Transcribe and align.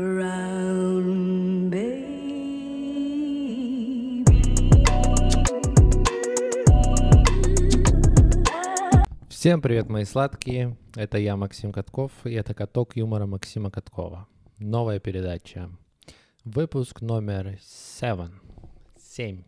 Всем 0.00 0.08
привет, 9.60 9.90
мои 9.90 10.06
сладкие. 10.06 10.78
Это 10.94 11.18
я, 11.18 11.36
Максим 11.36 11.70
Катков, 11.70 12.12
и 12.24 12.32
это 12.32 12.54
каток 12.54 12.96
юмора 12.96 13.26
Максима 13.26 13.70
Каткова. 13.70 14.26
Новая 14.58 15.00
передача. 15.00 15.68
Выпуск 16.44 17.02
номер 17.02 17.58
7. 17.60 18.30
7. 18.96 19.42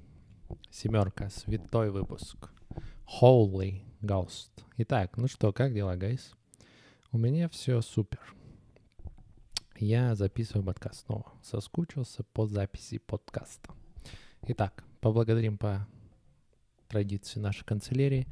Семерка. 0.70 1.30
Святой 1.30 1.90
выпуск. 1.90 2.50
Holy 3.22 3.80
Ghost. 4.02 4.50
Итак, 4.76 5.16
ну 5.16 5.28
что, 5.28 5.54
как 5.54 5.72
дела, 5.72 5.96
гайс? 5.96 6.34
У 7.10 7.16
меня 7.16 7.48
все 7.48 7.80
супер. 7.80 8.20
Я 9.84 10.14
записываю 10.14 10.64
подкаст 10.64 11.06
снова. 11.06 11.26
Соскучился 11.42 12.22
по 12.22 12.46
записи 12.46 12.98
подкаста. 12.98 13.74
Итак, 14.42 14.84
поблагодарим 15.00 15.58
по 15.58 15.88
традиции 16.86 17.40
нашей 17.40 17.64
канцелярии. 17.64 18.28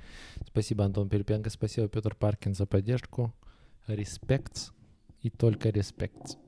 Спасибо, 0.46 0.84
Антон 0.84 1.08
Перепенко, 1.08 1.50
спасибо, 1.50 1.88
Петр 1.88 2.14
Паркин 2.14 2.54
за 2.54 2.66
поддержку. 2.66 3.34
Респект 3.88 4.70
и 5.22 5.28
только 5.28 5.70
респект. 5.70 6.38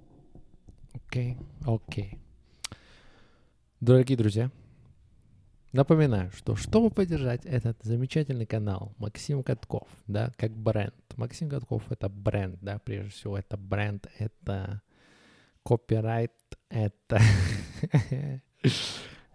Окей, 0.92 1.36
окей. 1.66 2.20
Дорогие 3.80 4.16
друзья, 4.16 4.52
напоминаю, 5.72 6.30
что 6.30 6.54
чтобы 6.54 6.90
поддержать 6.90 7.44
этот 7.44 7.76
замечательный 7.82 8.46
канал 8.46 8.94
Максим 8.98 9.42
Катков, 9.42 9.88
да, 10.06 10.32
как 10.36 10.56
бренд. 10.56 10.94
Максим 11.16 11.50
Катков 11.50 11.90
это 11.90 12.08
бренд, 12.08 12.60
да, 12.60 12.78
прежде 12.78 13.10
всего 13.10 13.36
это 13.36 13.56
бренд, 13.56 14.06
это 14.20 14.80
копирайт, 15.62 16.32
это 16.68 17.20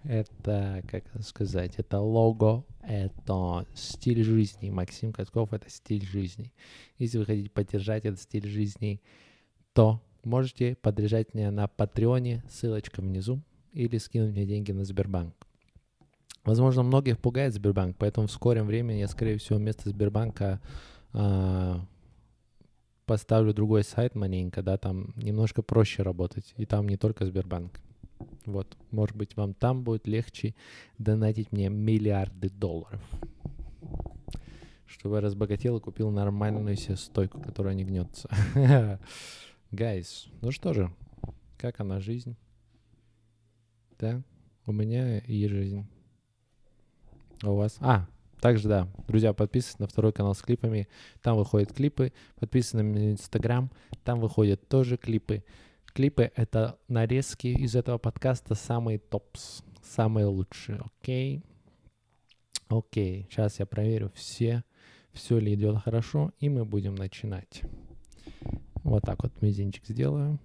это, 0.03 0.83
как 0.89 1.03
сказать, 1.21 1.73
это 1.77 1.99
лого, 1.99 2.65
это 2.81 3.65
стиль 3.75 4.23
жизни. 4.23 4.69
Максим 4.69 5.11
Катков— 5.11 5.52
это 5.53 5.69
стиль 5.69 6.05
жизни. 6.05 6.53
Если 6.97 7.17
вы 7.17 7.25
хотите 7.25 7.49
поддержать 7.49 8.05
этот 8.05 8.21
стиль 8.21 8.47
жизни, 8.47 9.02
то 9.73 10.02
можете 10.23 10.75
поддержать 10.75 11.33
меня 11.33 11.52
на 11.52 11.67
Патреоне, 11.67 12.43
ссылочка 12.49 13.02
внизу, 13.02 13.41
или 13.73 13.97
скинуть 13.97 14.31
мне 14.31 14.45
деньги 14.45 14.71
на 14.71 14.85
Сбербанк. 14.85 15.35
Возможно, 16.45 16.83
многих 16.83 17.19
пугает 17.19 17.53
Сбербанк, 17.53 17.97
поэтому 17.97 18.27
в 18.27 18.31
скором 18.31 18.67
времени 18.67 18.99
я, 18.99 19.07
скорее 19.09 19.37
всего, 19.37 19.59
вместо 19.59 19.89
Сбербанка 19.89 20.61
э, 21.13 21.75
поставлю 23.08 23.53
другой 23.53 23.83
сайт 23.83 24.13
маленько, 24.13 24.61
да, 24.61 24.77
там 24.77 25.13
немножко 25.16 25.63
проще 25.63 26.03
работать, 26.03 26.53
и 26.58 26.66
там 26.66 26.88
не 26.88 26.97
только 26.97 27.25
Сбербанк. 27.25 27.80
Вот, 28.45 28.77
может 28.91 29.16
быть, 29.16 29.36
вам 29.36 29.53
там 29.53 29.83
будет 29.83 30.08
легче 30.08 30.53
донатить 30.97 31.52
мне 31.52 31.69
миллиарды 31.69 32.49
долларов. 32.49 33.02
Чтобы 34.86 35.16
я 35.16 35.22
разбогател 35.22 35.77
и 35.77 35.81
купил 35.81 36.11
нормальную 36.11 36.75
себе 36.75 36.97
стойку, 36.97 37.41
которая 37.41 37.73
не 37.73 37.86
гнется. 37.86 38.30
Гайс, 39.71 40.27
ну 40.42 40.52
что 40.52 40.73
же, 40.73 40.92
как 41.58 41.80
она 41.80 41.99
жизнь? 41.99 42.36
Да, 43.99 44.21
у 44.66 44.71
меня 44.71 45.19
и 45.19 45.47
жизнь. 45.47 45.88
А 47.42 47.52
у 47.52 47.55
вас? 47.55 47.77
А, 47.80 48.08
также, 48.39 48.67
да, 48.67 48.88
друзья, 49.07 49.33
подписывайтесь 49.33 49.80
на 49.80 49.88
второй 49.88 50.13
канал 50.13 50.35
с 50.35 50.41
клипами. 50.41 50.88
Там 51.21 51.38
выходят 51.38 51.73
клипы. 51.73 52.13
Подписывайтесь 52.39 52.95
на 52.95 53.11
Инстаграм. 53.11 53.71
Там 54.03 54.19
выходят 54.19 54.67
тоже 54.67 54.97
клипы. 54.97 55.43
Клипы— 55.93 56.31
это 56.35 56.77
нарезки 56.88 57.47
из 57.47 57.75
этого 57.75 57.97
подкаста, 57.97 58.53
самые 58.53 58.99
топс, 58.99 59.63
самые 59.81 60.27
лучшие, 60.27 60.80
окей? 60.99 61.43
Окей, 62.67 63.25
сейчас 63.30 63.58
я 63.58 63.65
проверю 63.65 64.11
все, 64.14 64.64
все 65.11 65.39
ли 65.39 65.55
идет 65.55 65.81
хорошо, 65.81 66.33
и 66.39 66.49
мы 66.49 66.65
будем 66.65 66.93
начинать. 66.93 67.64
Вот 68.83 69.04
так 69.04 69.23
вот 69.23 69.42
мизинчик 69.42 69.87
сделаю. 69.87 70.39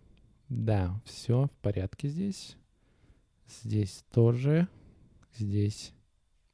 Да, 0.48 0.98
все 1.04 1.44
в 1.46 1.62
порядке 1.62 2.08
здесь. 2.08 2.56
Здесь 3.62 4.04
тоже. 4.10 4.68
Здесь 5.36 5.92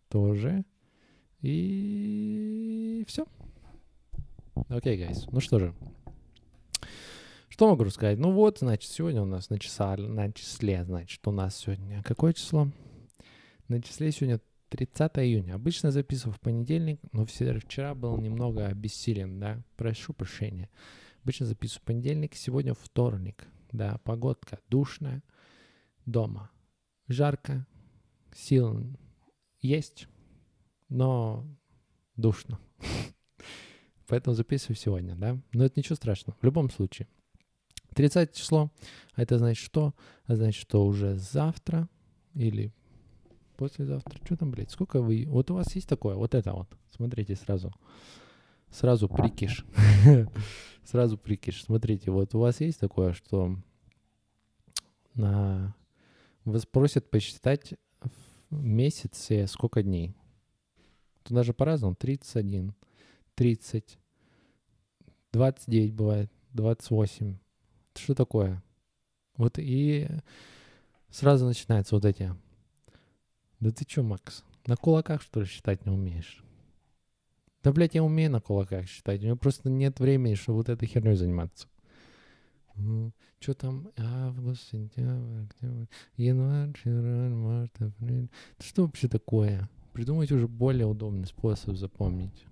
тоже. 0.09 0.65
И 1.41 3.05
все. 3.07 3.27
Окей, 4.69 4.97
okay, 4.97 5.09
guys. 5.09 5.29
Ну 5.31 5.41
что 5.41 5.59
же, 5.59 5.75
что 7.49 7.69
могу 7.69 7.85
рассказать? 7.85 8.19
Ну 8.19 8.33
вот, 8.33 8.59
значит, 8.59 8.91
сегодня 8.91 9.23
у 9.23 9.27
нас 9.27 9.49
на, 9.51 9.59
часа, 9.59 9.97
на 9.97 10.33
числе, 10.33 10.85
значит, 10.85 11.27
у 11.27 11.31
нас 11.31 11.57
сегодня 11.57 12.03
какое 12.03 12.33
число? 12.33 12.69
На 13.69 13.81
числе 13.81 14.11
сегодня 14.11 14.41
30 14.71 15.13
июня. 15.19 15.55
Обычно 15.55 15.91
записываю 15.91 16.35
в 16.35 16.41
понедельник, 16.41 17.01
но 17.13 17.25
вчера 17.25 17.95
был 17.95 18.19
немного 18.19 18.67
обессилен, 18.67 19.39
да, 19.39 19.63
прошу 19.77 20.13
прощения. 20.13 20.69
Обычно 21.23 21.47
записываю 21.47 21.83
в 21.83 21.85
понедельник, 21.85 22.35
сегодня 22.35 22.75
вторник, 22.75 23.47
да, 23.73 23.99
погодка 24.05 24.59
душная, 24.69 25.23
дома 26.05 26.51
жарко, 27.09 27.67
сил 28.35 28.87
есть, 29.61 30.09
но 30.89 31.47
душно. 32.17 32.59
Поэтому 34.07 34.35
записываю 34.35 34.77
сегодня, 34.77 35.15
да. 35.15 35.39
Но 35.53 35.65
это 35.65 35.79
ничего 35.79 35.97
страшного. 35.97 36.37
В 36.41 36.45
любом 36.45 36.71
случае. 36.71 37.09
30 37.95 38.35
число, 38.35 38.71
а 39.15 39.23
это 39.23 39.39
значит 39.39 39.65
что? 39.65 39.95
А 40.25 40.37
значит, 40.37 40.61
что 40.61 40.87
уже 40.87 41.17
завтра 41.17 41.89
или 42.35 42.73
послезавтра. 43.57 44.19
Что 44.25 44.37
там, 44.37 44.51
блядь, 44.51 44.71
сколько 44.71 45.03
вы... 45.03 45.27
Вот 45.29 45.51
у 45.51 45.55
вас 45.55 45.75
есть 45.75 45.89
такое, 45.89 46.15
вот 46.15 46.35
это 46.35 46.53
вот. 46.53 46.69
Смотрите 46.91 47.35
сразу. 47.35 47.73
Сразу 48.71 49.09
прикиш. 49.09 49.65
сразу 50.85 51.19
прикиш. 51.19 51.65
Смотрите, 51.65 52.11
вот 52.11 52.35
у 52.35 52.39
вас 52.39 52.61
есть 52.61 52.79
такое, 52.79 53.13
что 53.13 53.57
на... 55.15 55.75
вас 56.45 56.67
просят 56.67 57.11
посчитать 57.11 57.75
в 58.51 58.63
месяце 58.63 59.47
сколько 59.47 59.83
дней. 59.83 60.15
Тут 61.29 61.35
даже 61.35 61.53
по-разному. 61.53 61.95
31, 61.95 62.73
30, 63.35 63.99
29 65.33 65.95
бывает, 65.95 66.33
28, 66.55 67.37
что 67.95 68.15
такое? 68.15 68.63
Вот 69.37 69.59
и 69.59 70.09
сразу 71.11 71.45
начинается 71.45 71.97
вот 71.97 72.07
эти. 72.07 72.35
Да 73.61 73.71
ты 73.71 73.85
чё, 73.85 74.03
Макс, 74.03 74.43
на 74.65 74.77
кулаках, 74.77 75.21
что 75.21 75.41
ли, 75.41 75.47
считать 75.47 75.85
не 75.85 75.93
умеешь? 75.93 76.43
Да, 77.63 77.73
блядь, 77.73 77.95
я 77.95 78.03
умею 78.03 78.31
на 78.31 78.41
кулаках 78.41 78.87
считать. 78.87 79.21
У 79.21 79.25
меня 79.25 79.37
просто 79.37 79.69
нет 79.69 80.01
времени, 80.01 80.35
чтобы 80.35 80.59
вот 80.59 80.71
этой 80.71 80.89
херней 80.89 81.15
заниматься. 81.15 81.69
Ну, 82.75 83.13
что 83.39 83.53
там? 83.53 83.93
Август, 83.99 84.71
сентябрь, 84.71 85.45
октябрь, 85.45 85.87
январь, 86.17 86.73
февраль, 86.75 87.35
март, 87.35 87.83
апрель. 87.83 88.31
Что 88.59 88.87
вообще 88.87 89.09
такое? 89.09 89.69
Придумайте 89.99 90.37
уже 90.37 90.47
более 90.47 90.87
удобный 90.87 91.27
способ 91.27 91.75
запомнить. 91.75 92.47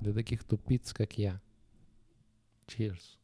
Для 0.00 0.12
таких 0.12 0.42
тупиц, 0.42 0.92
как 0.92 1.16
я. 1.16 1.40
Cheers. 2.66 3.16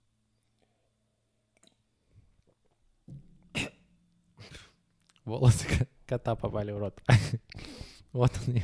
волосы 5.25 5.89
кота 6.07 6.37
попали 6.37 6.71
в 6.71 6.79
рот. 6.79 7.03
вот 8.13 8.31
он. 8.47 8.61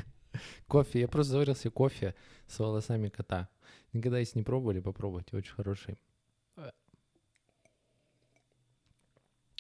Кофе. 0.68 1.00
Я 1.00 1.08
просто 1.08 1.32
заварил 1.32 1.56
себе 1.56 1.72
кофе 1.72 2.14
с 2.46 2.56
волосами 2.60 3.08
кота. 3.08 3.48
Никогда 3.92 4.20
если 4.20 4.38
не 4.38 4.44
пробовали, 4.44 4.78
попробуйте. 4.78 5.36
Очень 5.36 5.54
хороший. 5.54 6.00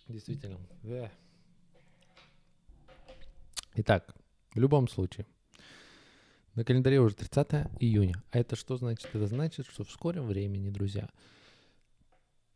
Действительно. 0.06 0.60
Итак, 3.74 4.14
в 4.52 4.60
любом 4.60 4.86
случае, 4.86 5.26
на 6.54 6.64
календаре 6.64 7.00
уже 7.00 7.14
30 7.14 7.68
июня. 7.80 8.14
А 8.30 8.38
это 8.38 8.56
что 8.56 8.76
значит? 8.76 9.08
Это 9.12 9.26
значит, 9.26 9.66
что 9.66 9.84
в 9.84 9.90
скором 9.90 10.26
времени, 10.26 10.70
друзья, 10.70 11.08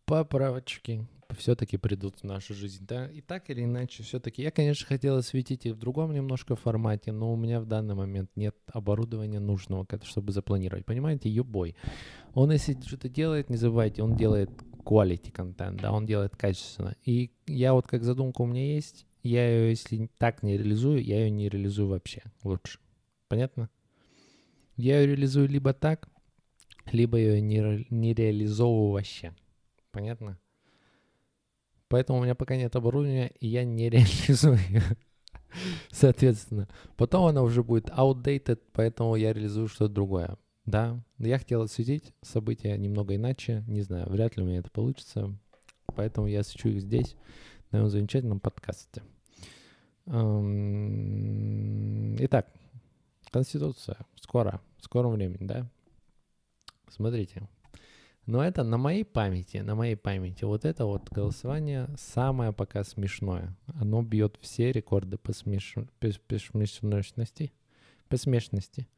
поправочки 0.04 1.06
все-таки 1.36 1.76
придут 1.76 2.18
в 2.18 2.24
нашу 2.24 2.54
жизнь. 2.54 2.86
Да? 2.86 3.10
И 3.10 3.20
так 3.20 3.50
или 3.50 3.64
иначе, 3.64 4.02
все-таки 4.02 4.42
я, 4.42 4.50
конечно, 4.50 4.86
хотел 4.86 5.16
осветить 5.16 5.66
их 5.66 5.74
в 5.74 5.78
другом 5.78 6.12
немножко 6.12 6.56
формате, 6.56 7.12
но 7.12 7.32
у 7.32 7.36
меня 7.36 7.60
в 7.60 7.66
данный 7.66 7.94
момент 7.94 8.30
нет 8.36 8.56
оборудования 8.72 9.40
нужного, 9.40 9.86
чтобы 10.04 10.32
запланировать. 10.32 10.84
Понимаете, 10.84 11.30
юбой. 11.30 11.76
Он, 12.34 12.50
если 12.52 12.78
что-то 12.80 13.08
делает, 13.08 13.50
не 13.50 13.56
забывайте, 13.56 14.02
он 14.02 14.16
делает 14.16 14.50
quality 14.84 15.30
контент, 15.30 15.80
да, 15.80 15.92
он 15.92 16.06
делает 16.06 16.36
качественно. 16.36 16.94
И 17.04 17.32
я 17.46 17.72
вот 17.72 17.86
как 17.86 18.04
задумка 18.04 18.42
у 18.42 18.46
меня 18.46 18.74
есть, 18.74 19.06
я 19.22 19.48
ее, 19.48 19.70
если 19.70 20.10
так 20.18 20.42
не 20.42 20.58
реализую, 20.58 21.02
я 21.02 21.24
ее 21.24 21.30
не 21.30 21.48
реализую 21.48 21.88
вообще 21.88 22.22
лучше. 22.42 22.78
Понятно? 23.28 23.70
Я 24.76 25.00
ее 25.00 25.08
реализую 25.08 25.48
либо 25.48 25.72
так, 25.72 26.08
либо 26.92 27.16
ее 27.18 27.40
не, 27.40 27.86
не 27.90 28.14
реализовываю 28.14 28.92
вообще. 28.92 29.34
Понятно? 29.90 30.38
Поэтому 31.88 32.18
у 32.18 32.22
меня 32.22 32.34
пока 32.34 32.56
нет 32.56 32.74
оборудования, 32.74 33.32
и 33.40 33.46
я 33.46 33.64
не 33.64 33.88
реализую 33.90 34.58
Соответственно, 35.90 36.68
потом 36.96 37.26
она 37.26 37.42
уже 37.42 37.62
будет 37.62 37.88
outdated, 37.90 38.60
поэтому 38.72 39.14
я 39.14 39.32
реализую 39.32 39.68
что-то 39.68 39.94
другое. 39.94 40.36
Да, 40.66 41.00
я 41.18 41.38
хотел 41.38 41.62
осветить 41.62 42.12
события 42.22 42.76
немного 42.76 43.14
иначе, 43.14 43.62
не 43.68 43.82
знаю, 43.82 44.08
вряд 44.08 44.36
ли 44.36 44.42
у 44.42 44.46
меня 44.46 44.58
это 44.58 44.70
получится, 44.70 45.32
поэтому 45.94 46.26
я 46.26 46.40
освещу 46.40 46.70
их 46.70 46.80
здесь, 46.80 47.16
на 47.70 47.76
этом 47.76 47.90
замечательном 47.90 48.40
подкасте. 48.40 49.02
Итак, 52.18 52.48
Конституция. 53.30 53.98
Скоро, 54.34 54.60
в 54.78 54.84
скором 54.84 55.12
времени, 55.12 55.46
да? 55.46 55.70
Смотрите, 56.88 57.48
но 58.26 58.44
это 58.44 58.64
на 58.64 58.78
моей 58.78 59.04
памяти, 59.04 59.58
на 59.58 59.76
моей 59.76 59.94
памяти. 59.94 60.42
Вот 60.42 60.64
это 60.64 60.86
вот 60.86 61.08
голосование 61.08 61.88
самое 61.96 62.52
пока 62.52 62.82
смешное. 62.82 63.56
Оно 63.68 64.02
бьет 64.02 64.36
все 64.40 64.72
рекорды 64.72 65.18
по, 65.18 65.32
смеш... 65.32 65.76
по, 66.00 66.10
смешности. 66.66 67.52
По 68.08 68.16
смешности. 68.16 68.88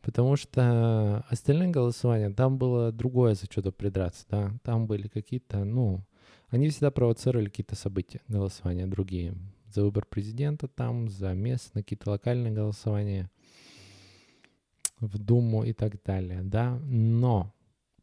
Потому 0.00 0.36
что 0.36 1.22
остальные 1.28 1.68
голосования, 1.68 2.30
там 2.30 2.56
было 2.56 2.92
другое 2.92 3.34
за 3.34 3.44
что-то 3.44 3.72
придраться, 3.72 4.24
да. 4.30 4.54
Там 4.62 4.86
были 4.86 5.08
какие-то, 5.08 5.64
ну, 5.64 6.02
они 6.48 6.70
всегда 6.70 6.90
провоцировали 6.90 7.50
какие-то 7.50 7.76
события, 7.76 8.22
голосования 8.26 8.86
другие. 8.86 9.34
За 9.66 9.82
выбор 9.82 10.06
президента 10.06 10.66
там, 10.66 11.10
за 11.10 11.34
местные 11.34 11.82
какие-то 11.82 12.08
локальные 12.08 12.54
голосования 12.54 13.30
в 15.00 15.18
Думу 15.18 15.64
и 15.64 15.72
так 15.72 16.02
далее, 16.02 16.42
да. 16.42 16.78
Но 16.84 17.54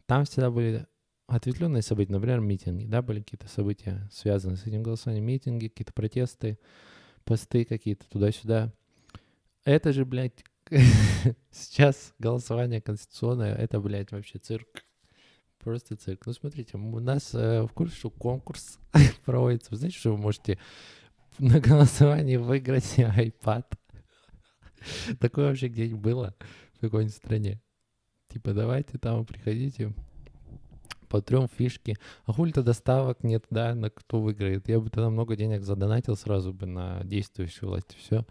там 0.05 0.25
всегда 0.25 0.51
были 0.51 0.85
ответвленные 1.27 1.81
события, 1.81 2.11
например, 2.11 2.39
митинги, 2.39 2.85
да, 2.85 3.01
были 3.01 3.21
какие-то 3.21 3.47
события, 3.47 4.07
связанные 4.11 4.57
с 4.57 4.65
этим 4.65 4.83
голосованием, 4.83 5.25
митинги, 5.25 5.67
какие-то 5.67 5.93
протесты, 5.93 6.59
посты 7.23 7.65
какие-то 7.65 8.07
туда-сюда. 8.09 8.73
Это 9.65 9.93
же, 9.93 10.05
блядь, 10.05 10.43
сейчас 11.51 12.13
голосование 12.19 12.81
конституционное, 12.81 13.55
это, 13.55 13.79
блядь, 13.79 14.11
вообще 14.11 14.39
цирк. 14.39 14.67
Просто 15.59 15.95
цирк. 15.95 16.25
Ну, 16.25 16.33
смотрите, 16.33 16.77
у 16.77 16.99
нас 16.99 17.33
э, 17.33 17.61
в 17.61 17.69
курсе, 17.69 17.95
что 17.95 18.09
конкурс 18.09 18.79
проводится. 19.25 19.71
Вы 19.71 19.77
знаете, 19.77 19.97
что 19.97 20.11
вы 20.11 20.17
можете 20.17 20.59
на 21.39 21.61
голосовании 21.61 22.35
выиграть 22.35 22.93
iPad? 22.97 23.65
Такое 25.21 25.47
вообще 25.47 25.69
где-нибудь 25.69 26.01
было 26.01 26.35
какой-нибудь 26.87 27.15
стране? 27.15 27.61
Типа, 28.29 28.53
давайте 28.53 28.97
там 28.97 29.25
приходите, 29.25 29.93
по 31.13 31.21
трем 31.21 31.47
фишки. 31.47 31.95
А 32.25 32.33
хули-то 32.33 32.63
доставок 32.63 33.23
нет, 33.23 33.45
да, 33.51 33.75
на 33.75 33.91
кто 33.91 34.19
выиграет. 34.19 34.67
Я 34.67 34.79
бы 34.79 34.89
тогда 34.89 35.11
много 35.11 35.35
денег 35.35 35.61
задонатил 35.61 36.15
сразу 36.15 36.53
бы 36.53 36.65
на 36.65 37.03
действующую 37.03 37.69
власть, 37.69 37.95
все, 37.95 38.25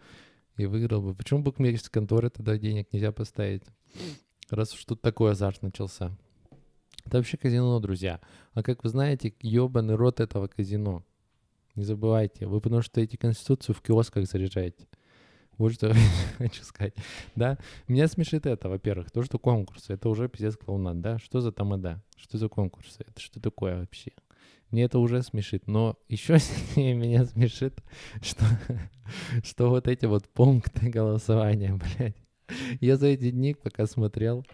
и 0.56 0.66
выиграл 0.66 1.00
бы. 1.00 1.14
Почему 1.14 1.44
букмекерской 1.44 1.92
конторы 1.92 2.28
тогда 2.28 2.58
денег 2.58 2.92
нельзя 2.92 3.12
поставить? 3.12 3.62
Раз 4.50 4.74
уж 4.74 4.84
тут 4.84 5.00
такой 5.00 5.30
азарт 5.30 5.62
начался. 5.62 6.10
Это 7.04 7.18
вообще 7.18 7.36
казино, 7.36 7.78
друзья. 7.78 8.20
А 8.52 8.64
как 8.64 8.82
вы 8.82 8.90
знаете, 8.90 9.32
ебаный 9.38 9.94
рот 9.94 10.18
этого 10.18 10.48
казино. 10.48 11.04
Не 11.76 11.84
забывайте, 11.84 12.48
вы 12.48 12.60
потому 12.60 12.82
что 12.82 13.00
эти 13.00 13.14
конституцию 13.14 13.76
в 13.76 13.80
киосках 13.80 14.26
заряжаете. 14.26 14.88
Вот 15.58 15.74
что 15.74 15.92
хочу 16.38 16.62
сказать. 16.64 16.94
Да, 17.36 17.58
меня 17.88 18.08
смешит 18.08 18.46
это, 18.46 18.68
во-первых, 18.68 19.10
то, 19.10 19.22
что 19.22 19.38
конкурсы, 19.38 19.92
это 19.92 20.08
уже 20.08 20.28
пиздец 20.28 20.56
клоунат, 20.56 21.00
да? 21.00 21.18
Что 21.18 21.40
за 21.40 21.52
тамада? 21.52 22.02
Что 22.16 22.38
за 22.38 22.48
конкурсы? 22.48 23.04
Это 23.06 23.20
что 23.20 23.40
такое 23.40 23.80
вообще? 23.80 24.12
Мне 24.70 24.84
это 24.84 24.98
уже 24.98 25.22
смешит, 25.22 25.66
но 25.66 25.98
еще 26.08 26.38
сильнее 26.38 26.94
меня 26.94 27.26
смешит, 27.26 27.82
что, 28.22 28.44
что 29.44 29.68
вот 29.68 29.86
эти 29.86 30.06
вот 30.06 30.28
пункты 30.28 30.88
голосования, 30.88 31.74
блядь. 31.74 32.16
Я 32.80 32.96
за 32.96 33.08
эти 33.08 33.30
дни, 33.30 33.54
пока 33.54 33.86
смотрел, 33.86 34.44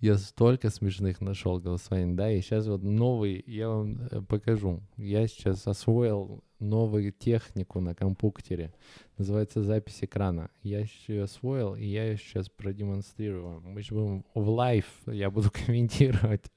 я 0.00 0.16
столько 0.16 0.70
смешных 0.70 1.20
нашел 1.20 1.58
голосований, 1.58 2.14
да, 2.14 2.30
и 2.30 2.40
сейчас 2.40 2.66
вот 2.66 2.82
новый, 2.82 3.42
я 3.46 3.68
вам 3.68 4.00
э, 4.10 4.22
покажу. 4.22 4.82
Я 4.96 5.26
сейчас 5.26 5.66
освоил 5.66 6.44
новую 6.60 7.12
технику 7.12 7.80
на 7.80 7.94
компьютере. 7.94 8.72
Называется 9.16 9.62
запись 9.62 9.98
экрана. 10.02 10.50
Я 10.62 10.84
ее 11.06 11.24
освоил, 11.24 11.74
и 11.74 11.84
я 11.84 12.04
ее 12.04 12.16
сейчас 12.16 12.48
продемонстрирую. 12.48 13.60
Мы 13.60 13.82
же 13.82 13.94
будем 13.94 14.24
в 14.34 14.48
live, 14.48 14.86
я 15.06 15.30
буду 15.30 15.50
комментировать 15.66 16.50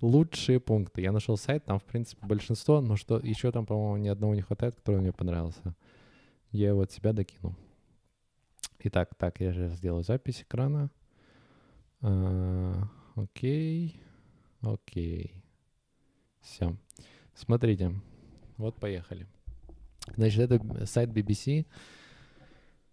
лучшие 0.00 0.60
пункты. 0.60 1.02
Я 1.02 1.12
нашел 1.12 1.36
сайт, 1.36 1.64
там, 1.64 1.78
в 1.78 1.84
принципе, 1.84 2.26
большинство, 2.26 2.80
но 2.80 2.96
что 2.96 3.18
еще 3.18 3.52
там, 3.52 3.66
по-моему, 3.66 3.96
ни 3.96 4.08
одного 4.08 4.34
не 4.34 4.42
хватает, 4.42 4.76
который 4.76 5.00
мне 5.00 5.12
понравился. 5.12 5.74
Я 6.50 6.68
его 6.68 6.82
от 6.82 6.92
себя 6.92 7.12
докину. 7.12 7.56
Итак, 8.84 9.14
так, 9.16 9.40
я 9.40 9.52
же 9.52 9.68
сделаю 9.68 10.02
запись 10.02 10.42
экрана. 10.42 10.90
А, 12.00 12.88
окей. 13.14 14.00
Окей. 14.60 15.34
Все. 16.40 16.76
Смотрите. 17.34 17.94
Вот 18.56 18.76
поехали. 18.76 19.26
Значит, 20.16 20.50
это 20.50 20.86
сайт 20.86 21.10
BBC. 21.10 21.66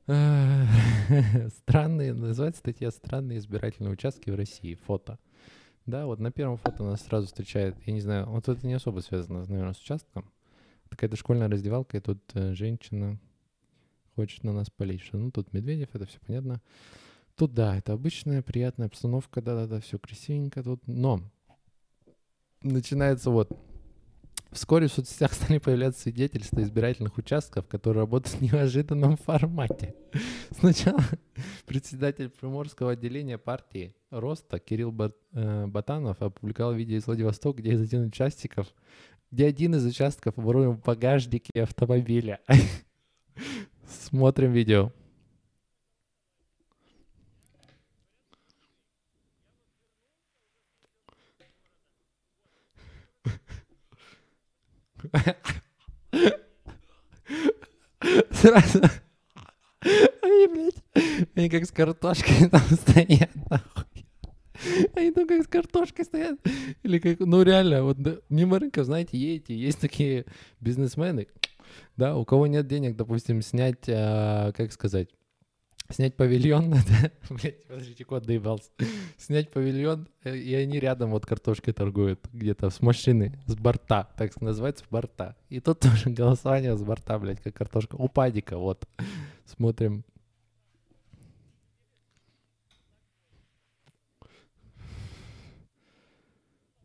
Странные, 1.50 2.14
называется 2.14 2.60
статья 2.60 2.90
«Странные 2.90 3.38
избирательные 3.38 3.94
участки 3.94 4.30
в 4.32 4.36
России». 4.36 4.76
Фото. 4.86 5.20
Да, 5.86 6.06
вот 6.06 6.20
на 6.20 6.32
первом 6.32 6.58
фото 6.58 6.84
нас 6.84 7.02
сразу 7.02 7.28
встречает, 7.28 7.76
я 7.86 7.94
не 7.94 8.02
знаю, 8.02 8.28
вот 8.28 8.48
это 8.48 8.66
не 8.66 8.74
особо 8.74 9.00
связано, 9.00 9.46
наверное, 9.48 9.74
с 9.74 9.82
участком. 9.82 10.32
Какая-то 10.90 11.16
школьная 11.16 11.50
раздевалка, 11.50 11.98
и 11.98 12.00
тут 12.00 12.20
э, 12.34 12.54
женщина 12.54 13.20
хочет 14.16 14.44
на 14.44 14.54
нас 14.54 14.70
полить. 14.70 15.02
Ну, 15.14 15.32
тут 15.32 15.54
Медведев, 15.54 15.90
это 15.94 16.06
все 16.06 16.20
понятно. 16.26 16.62
Тут, 17.36 17.54
да, 17.54 17.78
это 17.78 17.94
обычная 17.94 18.42
приятная 18.42 18.88
обстановка, 18.88 19.42
да-да-да, 19.42 19.80
все 19.80 19.98
красивенько 19.98 20.62
тут. 20.62 20.86
Но 20.88 21.22
начинается 22.62 23.30
вот 23.30 23.58
Вскоре 24.51 24.88
в 24.88 24.94
соцсетях 24.94 25.34
стали 25.34 25.60
появляться 25.60 26.01
свидетельства 26.01 26.62
избирательных 26.62 27.18
участков, 27.18 27.68
которые 27.68 28.01
работают 28.01 28.40
в 28.40 28.42
неожиданном 28.42 29.18
формате. 29.18 29.96
Сначала 30.60 31.04
председатель 31.66 32.30
Приморского 32.30 32.92
отделения 32.92 33.38
партии 33.38 33.96
Роста 34.10 34.60
Кирилл 34.60 34.96
э, 35.34 35.68
Батанов 35.68 36.22
опубликовал 36.22 36.74
видео 36.74 36.98
из 36.98 37.06
Владивостока, 37.06 37.62
где 37.62 37.74
из 37.74 37.81
один 37.81 38.06
участников, 38.07 38.68
где 39.31 39.46
один 39.46 39.75
из 39.75 39.86
участков 39.86 40.38
оборудован 40.38 40.77
в 40.77 40.84
багажнике 40.84 41.62
автомобиля. 41.62 42.39
Смотрим 43.88 44.51
видео. 44.51 44.91
Сразу. 58.32 58.82
Они, 60.22 60.48
блядь, 60.48 60.84
они 61.36 61.50
как 61.50 61.66
с 61.66 61.72
картошкой 61.72 62.50
там 62.50 62.62
стоят, 62.62 63.32
нахуй. 63.50 63.86
Они 64.96 65.12
там 65.12 65.28
как 65.28 65.44
с 65.44 65.48
картошкой 65.48 66.06
стоят. 66.06 66.39
Или 66.84 67.00
как, 67.00 67.20
ну 67.20 67.42
реально, 67.44 67.84
вот 67.84 67.98
мимо 68.30 68.60
рынка, 68.60 68.84
знаете, 68.84 69.18
едете, 69.18 69.56
есть 69.56 69.80
такие 69.80 70.25
бизнесмены, 70.60 71.28
да, 71.98 72.18
у 72.18 72.25
кого 72.25 72.48
нет 72.48 72.68
денег, 72.68 72.96
допустим, 72.96 73.42
снять, 73.42 73.88
а, 73.88 74.51
как 74.54 74.72
сказать, 74.74 75.10
снять 75.89 76.15
павильон? 76.15 76.75
Блять, 77.29 77.65
подождите, 77.67 78.05
кот 78.05 78.24
доебался. 78.24 78.69
снять 79.17 79.51
павильон, 79.51 80.08
э, 80.24 80.36
и 80.38 80.53
они 80.53 80.79
рядом 80.79 81.12
вот 81.12 81.25
картошкой 81.25 81.74
торгуют 81.74 82.19
где-то 82.34 82.69
с 82.69 82.81
машины, 82.81 83.39
с 83.48 83.55
борта, 83.55 84.10
так 84.17 84.39
называется, 84.41 84.86
с 84.86 84.88
борта. 84.88 85.36
И 85.50 85.60
тут 85.60 85.79
тоже 85.81 86.10
голосование 86.10 86.77
с 86.77 86.84
борта, 86.84 87.17
блядь, 87.19 87.41
как 87.41 87.55
картошка. 87.55 87.96
У 87.96 88.08
падика, 88.08 88.58
вот. 88.58 88.88
Смотрим. 89.46 90.03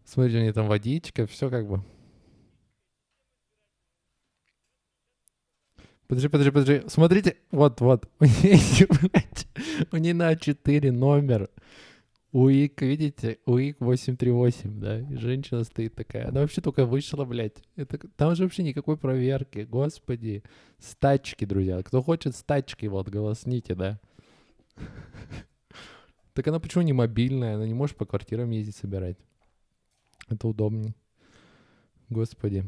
Смотрите, 0.04 0.38
у 0.38 0.42
них 0.42 0.54
там 0.54 0.68
водичка, 0.68 1.26
все 1.26 1.50
как 1.50 1.68
бы. 1.68 1.82
Подожди, 6.06 6.28
подожди, 6.28 6.50
подожди. 6.50 6.82
Смотрите, 6.88 7.36
вот, 7.50 7.80
вот. 7.80 8.08
У 8.20 8.24
нее, 8.24 8.86
блядь, 8.88 9.48
у 9.90 9.96
нее 9.96 10.14
на 10.14 10.36
4 10.36 10.92
номер. 10.92 11.48
УИК, 12.32 12.82
видите, 12.82 13.38
УИК 13.46 13.80
838, 13.80 14.80
да, 14.80 14.98
и 14.98 15.16
женщина 15.16 15.62
стоит 15.62 15.94
такая. 15.94 16.28
Она 16.28 16.40
вообще 16.40 16.60
только 16.60 16.84
вышла, 16.84 17.24
блядь. 17.24 17.62
Это, 17.76 17.96
там 18.16 18.34
же 18.34 18.42
вообще 18.42 18.64
никакой 18.64 18.96
проверки, 18.96 19.60
господи. 19.60 20.42
С 20.80 20.96
тачки, 20.96 21.44
друзья. 21.44 21.80
Кто 21.82 22.02
хочет 22.02 22.34
с 22.34 22.42
тачки, 22.42 22.86
вот, 22.86 23.08
голосните, 23.08 23.74
да. 23.74 24.00
Так 26.34 26.48
она 26.48 26.58
почему 26.58 26.82
не 26.82 26.92
мобильная? 26.92 27.54
Она 27.54 27.64
не 27.64 27.74
может 27.74 27.96
по 27.96 28.06
квартирам 28.06 28.50
ездить 28.50 28.74
собирать. 28.74 29.16
Это 30.28 30.48
удобнее. 30.48 30.96
Господи 32.08 32.64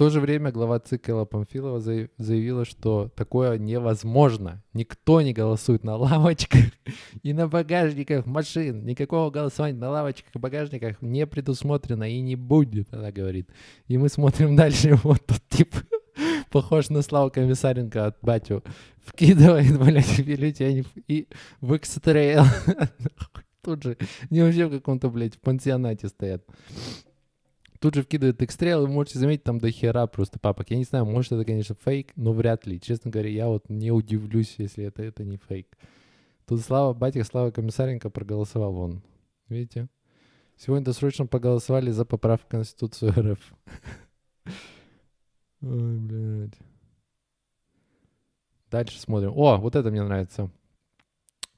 то 0.00 0.08
же 0.08 0.20
время 0.20 0.50
глава 0.50 0.80
ЦИК 0.80 1.28
Памфилова 1.28 1.78
заявила, 1.78 2.64
что 2.64 3.12
такое 3.14 3.58
невозможно. 3.58 4.64
Никто 4.72 5.20
не 5.20 5.34
голосует 5.34 5.84
на 5.84 5.96
лавочках 5.96 6.62
и 7.22 7.34
на 7.34 7.48
багажниках 7.48 8.24
машин. 8.24 8.86
Никакого 8.86 9.30
голосования 9.30 9.76
на 9.76 9.90
лавочках 9.90 10.34
и 10.34 10.38
багажниках 10.38 11.02
не 11.02 11.26
предусмотрено 11.26 12.10
и 12.10 12.18
не 12.22 12.34
будет, 12.34 12.94
она 12.94 13.12
говорит. 13.12 13.50
И 13.88 13.98
мы 13.98 14.08
смотрим 14.08 14.56
дальше, 14.56 14.94
вот 15.02 15.20
тут 15.26 15.42
тип 15.50 15.74
похож 16.50 16.88
на 16.88 17.02
Славу 17.02 17.30
Комиссаренко 17.30 18.06
от 18.06 18.16
батю. 18.22 18.64
Вкидывает, 19.04 19.78
блядь, 19.78 20.18
бюллетень 20.20 20.86
и 21.08 21.28
в 21.60 21.76
экстрейл. 21.76 22.44
Тут 23.62 23.82
же, 23.82 23.98
не 24.30 24.40
вообще 24.40 24.64
в 24.64 24.70
каком-то, 24.70 25.10
блядь, 25.10 25.38
пансионате 25.38 26.08
стоят. 26.08 26.42
Тут 27.80 27.94
же 27.94 28.02
вкидывает 28.02 28.42
экстрел, 28.42 28.84
и 28.84 28.86
вы 28.86 28.92
можете 28.92 29.18
заметить, 29.18 29.42
там 29.42 29.58
до 29.58 29.70
хера 29.70 30.06
просто 30.06 30.38
папок. 30.38 30.70
Я 30.70 30.76
не 30.76 30.84
знаю, 30.84 31.06
может 31.06 31.32
это, 31.32 31.46
конечно, 31.46 31.74
фейк, 31.82 32.12
но 32.14 32.32
вряд 32.32 32.66
ли. 32.66 32.78
Честно 32.78 33.10
говоря, 33.10 33.30
я 33.30 33.48
вот 33.48 33.70
не 33.70 33.90
удивлюсь, 33.90 34.56
если 34.58 34.84
это, 34.84 35.02
это 35.02 35.24
не 35.24 35.38
фейк. 35.38 35.66
Тут 36.46 36.60
Слава, 36.60 36.92
батя 36.92 37.24
Слава 37.24 37.50
Комиссаренко 37.50 38.10
проголосовал 38.10 38.72
вон. 38.72 39.02
Видите? 39.48 39.88
Сегодня 40.58 40.84
досрочно 40.84 41.24
проголосовали 41.24 41.90
за 41.90 42.04
поправку 42.04 42.48
в 42.48 42.50
Конституцию 42.50 43.14
РФ. 43.16 43.54
Ой, 45.62 45.98
блядь. 46.00 46.58
Дальше 48.70 49.00
смотрим. 49.00 49.32
О, 49.34 49.56
вот 49.56 49.74
это 49.74 49.90
мне 49.90 50.02
нравится. 50.02 50.50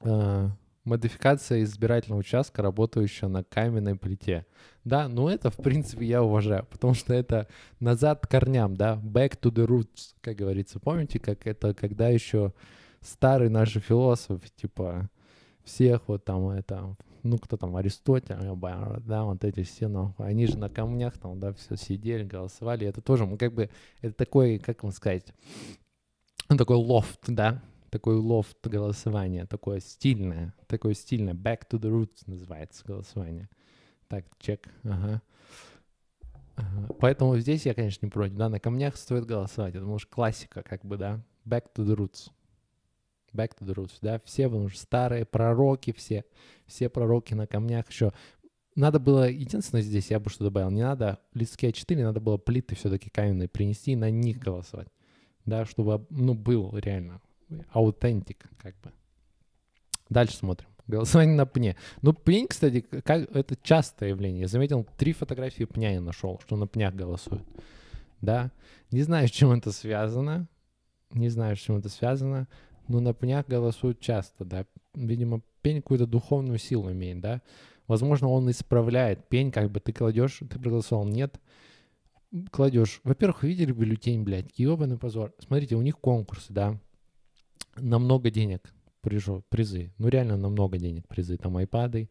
А, 0.00 0.50
модификация 0.84 1.62
избирательного 1.62 2.20
участка, 2.20 2.62
работающая 2.62 3.28
на 3.28 3.44
каменной 3.44 3.96
плите. 3.96 4.46
Да, 4.84 5.08
ну 5.08 5.28
это, 5.28 5.50
в 5.50 5.56
принципе, 5.56 6.06
я 6.06 6.22
уважаю, 6.22 6.66
потому 6.70 6.94
что 6.94 7.14
это 7.14 7.46
назад 7.78 8.26
к 8.26 8.30
корням, 8.30 8.76
да, 8.76 9.00
back 9.02 9.38
to 9.40 9.52
the 9.52 9.66
roots, 9.66 10.14
как 10.20 10.36
говорится. 10.36 10.80
Помните, 10.80 11.18
как 11.20 11.46
это, 11.46 11.72
когда 11.74 12.08
еще 12.08 12.52
старые 13.00 13.48
наши 13.48 13.80
философы, 13.80 14.48
типа, 14.56 15.08
всех 15.64 16.08
вот 16.08 16.24
там, 16.24 16.48
это, 16.48 16.96
ну, 17.22 17.38
кто 17.38 17.56
там, 17.56 17.76
Аристотель, 17.76 18.36
да, 19.04 19.24
вот 19.24 19.44
эти 19.44 19.62
все, 19.62 19.88
ну, 19.88 20.14
они 20.18 20.46
же 20.46 20.58
на 20.58 20.68
камнях 20.68 21.16
там, 21.18 21.38
да, 21.38 21.52
все 21.52 21.76
сидели, 21.76 22.24
голосовали, 22.24 22.86
это 22.86 23.00
тоже, 23.00 23.26
ну, 23.26 23.38
как 23.38 23.52
бы, 23.52 23.70
это 24.00 24.14
такой, 24.14 24.58
как 24.58 24.82
вам 24.82 24.92
сказать, 24.92 25.32
такой 26.48 26.76
лофт, 26.76 27.20
да, 27.28 27.62
такой 27.92 28.16
лофт 28.16 28.66
голосования, 28.66 29.44
такое 29.44 29.80
стильное, 29.80 30.54
такое 30.66 30.94
стильное, 30.94 31.34
back 31.34 31.68
to 31.70 31.78
the 31.78 31.90
roots 31.90 32.22
называется 32.24 32.82
голосование. 32.86 33.50
Так, 34.08 34.24
чек, 34.38 34.66
ага. 34.82 35.20
Поэтому 36.98 37.36
здесь 37.36 37.66
я, 37.66 37.74
конечно, 37.74 38.06
не 38.06 38.10
против, 38.10 38.36
да, 38.36 38.48
на 38.48 38.60
камнях 38.60 38.96
стоит 38.96 39.26
голосовать, 39.26 39.74
это, 39.74 39.84
может, 39.84 40.08
классика, 40.08 40.62
как 40.62 40.82
бы, 40.86 40.96
да, 40.96 41.20
back 41.44 41.66
to 41.74 41.84
the 41.84 41.94
roots. 41.94 42.30
Back 43.34 43.50
to 43.58 43.66
the 43.66 43.74
roots, 43.74 43.98
да, 44.00 44.22
все, 44.24 44.48
потому 44.48 44.70
что 44.70 44.80
старые 44.80 45.26
пророки 45.26 45.92
все, 45.92 46.24
все 46.66 46.88
пророки 46.88 47.34
на 47.34 47.46
камнях 47.46 47.90
еще. 47.90 48.12
Надо 48.74 49.00
было, 49.00 49.28
единственное 49.28 49.82
здесь 49.82 50.10
я 50.10 50.18
бы 50.18 50.30
что 50.30 50.44
добавил, 50.44 50.70
не 50.70 50.82
надо 50.82 51.20
листки 51.34 51.66
А4, 51.66 52.02
надо 52.02 52.20
было 52.20 52.38
плиты 52.38 52.74
все-таки 52.74 53.10
каменные 53.10 53.48
принести 53.48 53.92
и 53.92 53.96
на 53.96 54.10
них 54.10 54.38
голосовать, 54.38 54.88
да, 55.44 55.66
чтобы, 55.66 56.06
ну, 56.08 56.32
был 56.32 56.74
реально 56.78 57.20
аутентик, 57.72 58.48
как 58.58 58.74
бы. 58.80 58.92
Дальше 60.08 60.36
смотрим. 60.36 60.68
Голосование 60.86 61.36
на 61.36 61.46
пне. 61.46 61.76
Ну, 62.02 62.12
пень, 62.12 62.48
кстати, 62.48 62.80
как, 62.80 63.34
это 63.34 63.56
частое 63.62 64.10
явление. 64.10 64.42
Я 64.42 64.48
заметил, 64.48 64.86
три 64.98 65.12
фотографии 65.12 65.64
пня 65.64 65.92
я 65.94 66.00
нашел, 66.00 66.40
что 66.44 66.56
на 66.56 66.66
пнях 66.66 66.94
голосуют. 66.94 67.44
Да. 68.20 68.50
Не 68.90 69.02
знаю, 69.02 69.28
с 69.28 69.30
чем 69.30 69.52
это 69.52 69.72
связано. 69.72 70.48
Не 71.12 71.28
знаю, 71.28 71.56
с 71.56 71.60
чем 71.60 71.76
это 71.76 71.88
связано. 71.88 72.48
Но 72.88 73.00
на 73.00 73.14
пнях 73.14 73.46
голосуют 73.46 74.00
часто, 74.00 74.44
да. 74.44 74.66
Видимо, 74.94 75.40
пень 75.62 75.80
какую-то 75.80 76.06
духовную 76.06 76.58
силу 76.58 76.90
имеет, 76.90 77.20
да. 77.20 77.42
Возможно, 77.86 78.28
он 78.28 78.50
исправляет. 78.50 79.28
Пень, 79.28 79.52
как 79.52 79.70
бы 79.70 79.80
ты 79.80 79.92
кладешь, 79.92 80.40
ты 80.40 80.58
проголосовал, 80.58 81.06
нет. 81.06 81.40
Кладешь. 82.50 83.00
Во-первых, 83.04 83.44
видели 83.44 83.72
бюллетень, 83.72 84.24
блядь, 84.24 84.58
ебаный 84.58 84.98
позор. 84.98 85.32
Смотрите, 85.38 85.76
у 85.76 85.82
них 85.82 85.98
конкурсы, 85.98 86.52
да 86.52 86.78
намного 87.76 88.30
денег 88.30 88.72
прижу, 89.00 89.44
призы. 89.48 89.92
Ну, 89.98 90.08
реально 90.08 90.36
намного 90.36 90.78
денег 90.78 91.06
призы. 91.08 91.36
Там 91.36 91.56
айпады, 91.56 92.08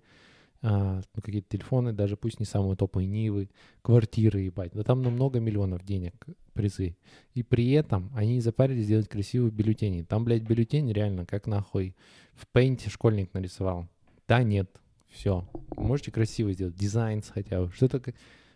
а, 0.61 1.01
ну, 1.15 1.21
какие-то 1.21 1.49
телефоны, 1.49 1.93
даже 1.93 2.17
пусть 2.17 2.39
не 2.39 2.45
самые 2.45 2.75
топовые 2.75 3.07
Нивы, 3.07 3.49
квартиры, 3.81 4.41
ебать. 4.41 4.73
Да 4.73 4.83
там 4.83 5.01
на 5.01 5.09
много 5.09 5.39
миллионов 5.39 5.83
денег 5.83 6.13
призы. 6.53 6.95
И 7.33 7.41
при 7.41 7.71
этом 7.71 8.11
они 8.13 8.35
не 8.35 8.41
запарились 8.41 8.85
сделать 8.85 9.07
красивые 9.07 9.51
бюллетени. 9.51 10.03
Там, 10.03 10.23
блядь, 10.23 10.43
бюллетень 10.43 10.91
реально 10.91 11.25
как 11.25 11.47
нахуй 11.47 11.95
в 12.33 12.47
пейнте 12.47 12.89
школьник 12.89 13.33
нарисовал. 13.33 13.87
Да, 14.27 14.43
нет, 14.43 14.69
все. 15.09 15.47
Можете 15.75 16.11
красиво 16.11 16.51
сделать. 16.53 16.75
Дизайн 16.75 17.23
хотя 17.27 17.61
бы. 17.61 17.71
Что-то 17.71 17.99
как, 17.99 18.15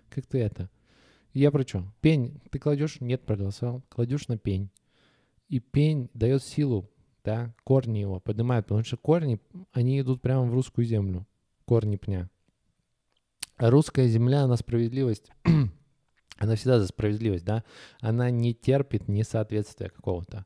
как 0.10 0.26
ты 0.26 0.40
это. 0.40 0.70
Я 1.34 1.52
про 1.52 1.64
что? 1.64 1.84
Пень. 2.02 2.40
Ты 2.52 2.60
кладешь? 2.60 3.02
Нет, 3.02 3.26
проголосовал. 3.26 3.84
Кладешь 3.90 4.28
на 4.28 4.38
пень. 4.38 4.70
И 5.50 5.60
пень 5.60 6.10
дает 6.14 6.44
силу 6.44 6.90
да, 7.26 7.54
корни 7.64 8.00
его 8.00 8.20
поднимают, 8.20 8.68
потому 8.68 8.84
что 8.86 8.98
корни, 8.98 9.40
они 9.74 10.00
идут 10.00 10.22
прямо 10.22 10.44
в 10.46 10.54
русскую 10.54 10.86
землю, 10.86 11.26
корни 11.66 11.98
пня. 11.98 12.30
А 13.58 13.70
русская 13.72 14.08
земля, 14.08 14.44
она 14.44 14.58
справедливость, 14.58 15.32
она 16.38 16.56
всегда 16.56 16.80
за 16.80 16.88
справедливость, 16.88 17.44
да, 17.44 17.64
она 18.00 18.30
не 18.30 18.54
терпит 18.54 19.08
несоответствия 19.08 19.90
какого-то, 19.90 20.46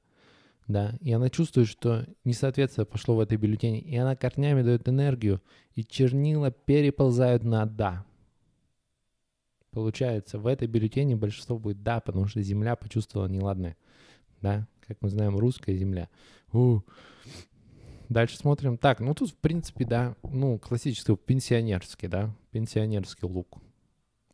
да, 0.67 0.95
и 1.01 1.11
она 1.11 1.29
чувствует, 1.29 1.67
что 1.67 2.05
несоответствие 2.23 2.85
пошло 2.85 3.15
в 3.15 3.19
этой 3.19 3.37
бюллетене, 3.37 3.81
и 3.81 3.97
она 3.97 4.15
корнями 4.15 4.61
дает 4.61 4.87
энергию, 4.87 5.41
и 5.75 5.83
чернила 5.83 6.49
переползают 6.49 7.43
на 7.43 7.65
«да». 7.65 8.05
Получается, 9.71 10.39
в 10.39 10.47
этой 10.47 10.67
бюллетене 10.67 11.15
большинство 11.15 11.59
будет 11.59 11.83
«да», 11.83 11.99
потому 11.99 12.27
что 12.27 12.41
земля 12.41 12.75
почувствовала 12.75 13.27
неладное, 13.27 13.75
да, 14.41 14.65
как 14.87 14.97
мы 15.01 15.09
знаем, 15.09 15.37
русская 15.37 15.75
земля. 15.75 16.09
У. 16.53 16.81
Дальше 18.09 18.37
смотрим. 18.37 18.77
Так, 18.77 18.99
ну 18.99 19.13
тут, 19.13 19.31
в 19.31 19.35
принципе, 19.35 19.85
да, 19.85 20.15
ну, 20.23 20.57
классический 20.57 21.15
пенсионерский, 21.15 22.07
да, 22.07 22.35
пенсионерский 22.51 23.27
лук. 23.27 23.59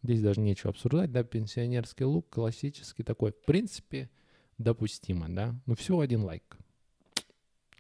Здесь 0.02 0.22
даже 0.22 0.40
нечего 0.40 0.70
обсуждать, 0.70 1.12
да, 1.12 1.24
пенсионерский 1.24 2.06
лук, 2.06 2.30
классический 2.30 3.04
такой, 3.04 3.32
в 3.32 3.46
принципе, 3.46 4.10
допустимо, 4.58 5.28
да. 5.28 5.56
Ну, 5.66 5.76
все 5.76 6.00
один 6.00 6.24
лайк. 6.24 6.58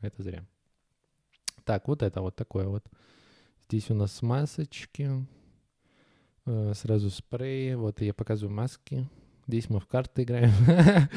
Это 0.01 0.21
зря. 0.21 0.45
Так, 1.63 1.87
вот 1.87 2.03
это 2.03 2.21
вот 2.21 2.35
такое 2.35 2.67
вот. 2.67 2.85
Здесь 3.67 3.89
у 3.89 3.95
нас 3.95 4.21
масочки, 4.21 5.25
э, 6.45 6.73
сразу 6.75 7.09
спреи. 7.09 7.73
Вот 7.73 8.01
я 8.01 8.13
показываю 8.13 8.53
маски. 8.53 9.07
Здесь 9.47 9.69
мы 9.69 9.79
в 9.79 9.87
карты 9.87 10.23
играем. 10.23 10.51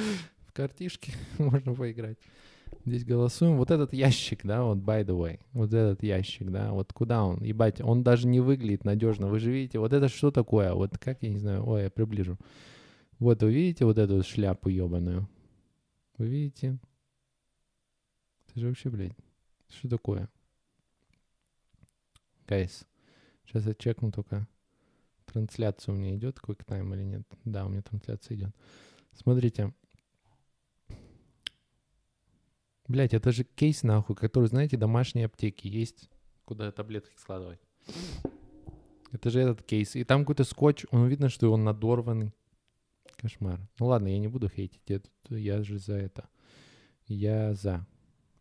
в 0.47 0.53
картишки 0.53 1.13
можно 1.39 1.75
поиграть. 1.75 2.19
Здесь 2.89 3.05
голосуем. 3.05 3.57
Вот 3.57 3.71
этот 3.71 3.93
ящик, 3.93 4.45
да, 4.45 4.65
вот 4.65 4.79
by 4.79 5.05
the 5.05 5.17
way, 5.17 5.41
вот 5.53 5.73
этот 5.73 6.03
ящик, 6.03 6.51
да, 6.51 6.73
вот 6.73 6.93
куда 6.93 7.25
он? 7.25 7.43
Ебать, 7.43 7.81
он 7.81 8.03
даже 8.03 8.27
не 8.27 8.41
выглядит 8.41 8.85
надежно. 8.85 9.29
Вы 9.29 9.39
же 9.39 9.51
видите, 9.51 9.79
вот 9.79 9.93
это 9.93 10.09
что 10.09 10.31
такое? 10.31 10.73
Вот 10.73 10.97
как, 10.99 11.23
я 11.23 11.29
не 11.29 11.39
знаю, 11.39 11.69
ой, 11.69 11.85
я 11.85 11.91
приближу. 11.91 12.39
Вот 13.19 13.43
вы 13.43 13.53
видите 13.53 13.85
вот 13.85 13.99
эту 13.99 14.23
шляпу 14.23 14.69
ебаную? 14.69 15.29
Вы 16.17 16.29
видите? 16.29 16.79
Это 18.49 18.61
же 18.61 18.69
вообще, 18.69 18.89
блядь, 18.89 19.17
что 19.69 19.89
такое? 19.89 20.29
Гайс, 22.47 22.87
сейчас 23.45 23.67
я 23.67 23.75
чекну 23.75 24.11
только. 24.11 24.49
Трансляция 25.27 25.95
у 25.95 25.99
меня 25.99 26.17
идет, 26.17 26.41
тайм 26.67 26.95
или 26.95 27.03
нет? 27.03 27.23
Да, 27.45 27.67
у 27.67 27.69
меня 27.69 27.83
трансляция 27.83 28.37
идет. 28.37 28.57
Смотрите, 29.13 29.75
Блять, 32.89 33.13
это 33.13 33.33
же 33.33 33.45
кейс, 33.45 33.83
нахуй, 33.83 34.17
который, 34.17 34.47
знаете, 34.47 34.79
домашние 34.79 35.27
аптеки 35.27 35.69
есть, 35.69 36.09
куда 36.47 36.73
таблетки 36.73 37.15
складывать. 37.19 37.61
Это 39.13 39.31
же 39.31 39.41
этот 39.41 39.63
кейс. 39.63 39.95
И 39.95 40.05
там 40.05 40.23
какой-то 40.23 40.45
скотч, 40.45 40.87
он 40.91 41.07
видно, 41.07 41.29
что 41.29 41.53
он 41.53 41.65
надорванный. 41.65 42.33
Кошмар. 43.17 43.61
Ну 43.79 43.87
ладно, 43.87 44.09
я 44.09 44.19
не 44.19 44.29
буду 44.29 44.49
хейтить. 44.49 44.81
Я, 44.87 45.01
я 45.29 45.63
же 45.63 45.79
за 45.79 45.95
это. 45.95 46.29
Я 47.07 47.53
за 47.55 47.87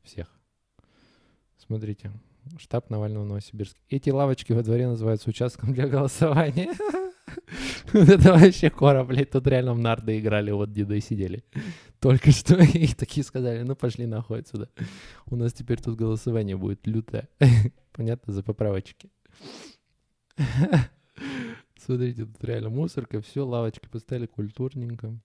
всех. 0.03 0.31
Смотрите. 1.57 2.11
Штаб 2.57 2.89
Навального 2.89 3.23
в 3.23 3.27
Новосибирске. 3.27 3.81
Эти 3.89 4.09
лавочки 4.11 4.53
во 4.53 4.63
дворе 4.63 4.87
называются 4.87 5.29
участком 5.29 5.73
для 5.73 5.87
голосования. 5.87 6.73
Это 7.93 8.33
вообще 8.33 8.69
кора, 8.69 9.03
блядь, 9.03 9.31
тут 9.31 9.47
реально 9.47 9.73
в 9.73 9.79
нарды 9.79 10.19
играли, 10.19 10.51
вот 10.51 10.71
деды 10.71 10.99
сидели. 11.01 11.43
Только 11.99 12.31
что 12.31 12.55
и 12.61 12.87
такие 12.87 13.23
сказали, 13.23 13.63
ну 13.63 13.75
пошли 13.75 14.05
нахуй 14.05 14.39
отсюда. 14.39 14.69
У 15.25 15.35
нас 15.35 15.53
теперь 15.53 15.81
тут 15.81 15.95
голосование 15.95 16.57
будет 16.57 16.85
лютое. 16.85 17.29
Понятно, 17.93 18.33
за 18.33 18.43
поправочки. 18.43 19.09
Смотрите, 21.79 22.25
тут 22.25 22.43
реально 22.43 22.69
мусорка, 22.69 23.21
все, 23.21 23.45
лавочки 23.45 23.87
поставили 23.87 24.25
культурненько. 24.25 25.17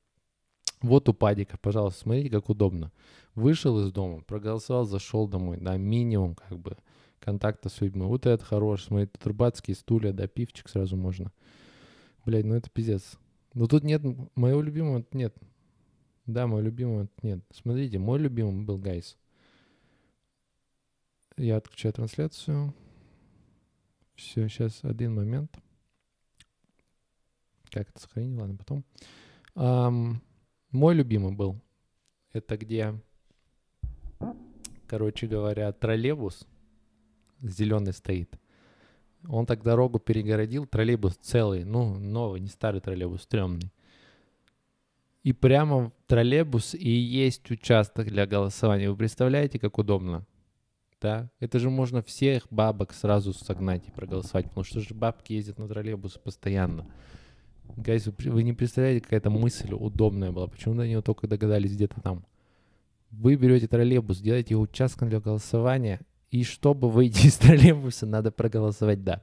Вот 0.80 1.08
у 1.08 1.14
падика, 1.14 1.58
пожалуйста, 1.58 2.00
смотрите, 2.00 2.30
как 2.30 2.48
удобно. 2.48 2.92
Вышел 3.34 3.80
из 3.80 3.92
дома, 3.92 4.22
проголосовал, 4.22 4.84
зашел 4.84 5.28
домой, 5.28 5.58
да, 5.60 5.76
минимум 5.76 6.34
как 6.34 6.58
бы 6.58 6.76
контакта 7.20 7.68
с 7.68 7.80
людьми. 7.80 8.02
Вот 8.02 8.26
это 8.26 8.44
хорош, 8.44 8.84
смотри, 8.84 9.06
тут 9.06 9.26
рыбацкие 9.26 9.76
стулья, 9.76 10.12
да, 10.12 10.26
пивчик 10.26 10.68
сразу 10.68 10.96
можно. 10.96 11.30
Блядь, 12.24 12.44
ну 12.44 12.54
это 12.54 12.70
пиздец. 12.70 13.18
Но 13.54 13.66
тут 13.66 13.84
нет, 13.84 14.02
моего 14.34 14.62
любимого 14.62 15.04
нет. 15.12 15.36
Да, 16.26 16.46
мой 16.46 16.62
любимый 16.62 17.08
нет. 17.22 17.40
Смотрите, 17.52 17.98
мой 17.98 18.18
любимый 18.18 18.64
был 18.64 18.78
Гайс. 18.78 19.18
Я 21.36 21.56
отключаю 21.56 21.92
трансляцию. 21.92 22.74
Все, 24.14 24.48
сейчас 24.48 24.84
один 24.84 25.14
момент. 25.14 25.58
Как 27.70 27.88
это 27.88 28.00
сохранить? 28.00 28.38
Ладно, 28.38 28.56
потом. 28.56 28.84
Um, 29.54 30.16
мой 30.70 30.94
любимый 30.94 31.32
был. 31.32 31.60
Это 32.32 32.56
где, 32.56 32.98
короче 34.86 35.26
говоря, 35.26 35.72
троллейбус 35.72 36.46
зеленый 37.40 37.92
стоит. 37.92 38.38
Он 39.28 39.46
так 39.46 39.62
дорогу 39.62 39.98
перегородил, 39.98 40.66
троллейбус 40.66 41.14
целый, 41.16 41.64
ну, 41.64 41.98
новый, 41.98 42.40
не 42.40 42.48
старый 42.48 42.80
троллейбус, 42.80 43.22
стрёмный. 43.22 43.70
И 45.22 45.32
прямо 45.32 45.86
в 45.86 45.92
троллейбус 46.08 46.74
и 46.74 46.90
есть 46.90 47.48
участок 47.50 48.08
для 48.08 48.26
голосования. 48.26 48.90
Вы 48.90 48.96
представляете, 48.96 49.60
как 49.60 49.78
удобно? 49.78 50.26
Да? 51.00 51.30
Это 51.38 51.58
же 51.58 51.70
можно 51.70 52.02
всех 52.02 52.46
бабок 52.50 52.92
сразу 52.92 53.32
согнать 53.32 53.86
и 53.86 53.92
проголосовать, 53.92 54.46
потому 54.48 54.64
что 54.64 54.80
же 54.80 54.94
бабки 54.94 55.32
ездят 55.32 55.58
на 55.58 55.68
троллейбусы 55.68 56.18
постоянно. 56.18 56.86
Гайс, 57.76 58.06
вы 58.06 58.42
не 58.42 58.52
представляете, 58.52 59.00
какая-то 59.00 59.30
мысль 59.30 59.72
удобная 59.72 60.32
была. 60.32 60.48
Почему 60.48 60.74
до 60.74 60.86
нее 60.86 61.02
только 61.02 61.28
догадались 61.28 61.72
где-то 61.72 62.00
там? 62.00 62.24
Вы 63.10 63.36
берете 63.36 63.68
троллейбус, 63.68 64.18
делаете 64.18 64.54
его 64.54 64.62
участком 64.62 65.08
для 65.08 65.20
голосования, 65.20 66.00
и 66.32 66.44
чтобы 66.44 66.90
выйти 66.90 67.26
из 67.28 67.36
троллейбуса, 67.36 68.06
надо 68.06 68.32
проголосовать 68.32 69.04
«да». 69.04 69.22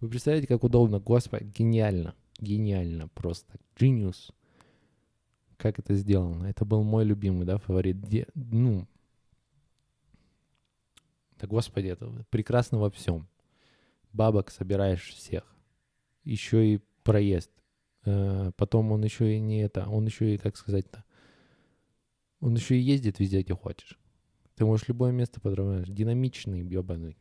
Вы 0.00 0.10
представляете, 0.10 0.46
как 0.46 0.62
удобно? 0.62 1.00
Господи, 1.00 1.50
гениально. 1.56 2.14
Гениально 2.38 3.08
просто. 3.08 3.58
Genius. 3.74 4.32
Как 5.56 5.78
это 5.78 5.94
сделано? 5.94 6.44
Это 6.44 6.66
был 6.66 6.82
мой 6.82 7.04
любимый, 7.06 7.46
да, 7.46 7.56
фаворит. 7.56 8.02
Де, 8.02 8.26
ну, 8.34 8.86
да 11.38 11.46
господи, 11.46 11.88
это 11.88 12.12
прекрасно 12.28 12.78
во 12.78 12.90
всем. 12.90 13.26
Бабок 14.12 14.50
собираешь 14.50 15.14
всех. 15.14 15.44
Еще 16.24 16.74
и 16.74 16.80
проезд. 17.02 17.50
Э, 18.04 18.52
потом 18.56 18.92
он 18.92 19.02
еще 19.02 19.34
и 19.34 19.40
не 19.40 19.62
это, 19.62 19.88
он 19.88 20.04
еще 20.04 20.34
и, 20.34 20.38
как 20.38 20.58
сказать-то, 20.58 21.02
он 22.40 22.54
еще 22.54 22.76
и 22.76 22.82
ездит 22.82 23.18
везде, 23.18 23.40
где 23.40 23.54
хочешь. 23.54 23.98
Ты 24.56 24.64
можешь 24.64 24.88
любое 24.88 25.12
место 25.12 25.38
подравнять. 25.38 25.92
Динамичный, 25.92 26.62
ебаный. 26.62 27.16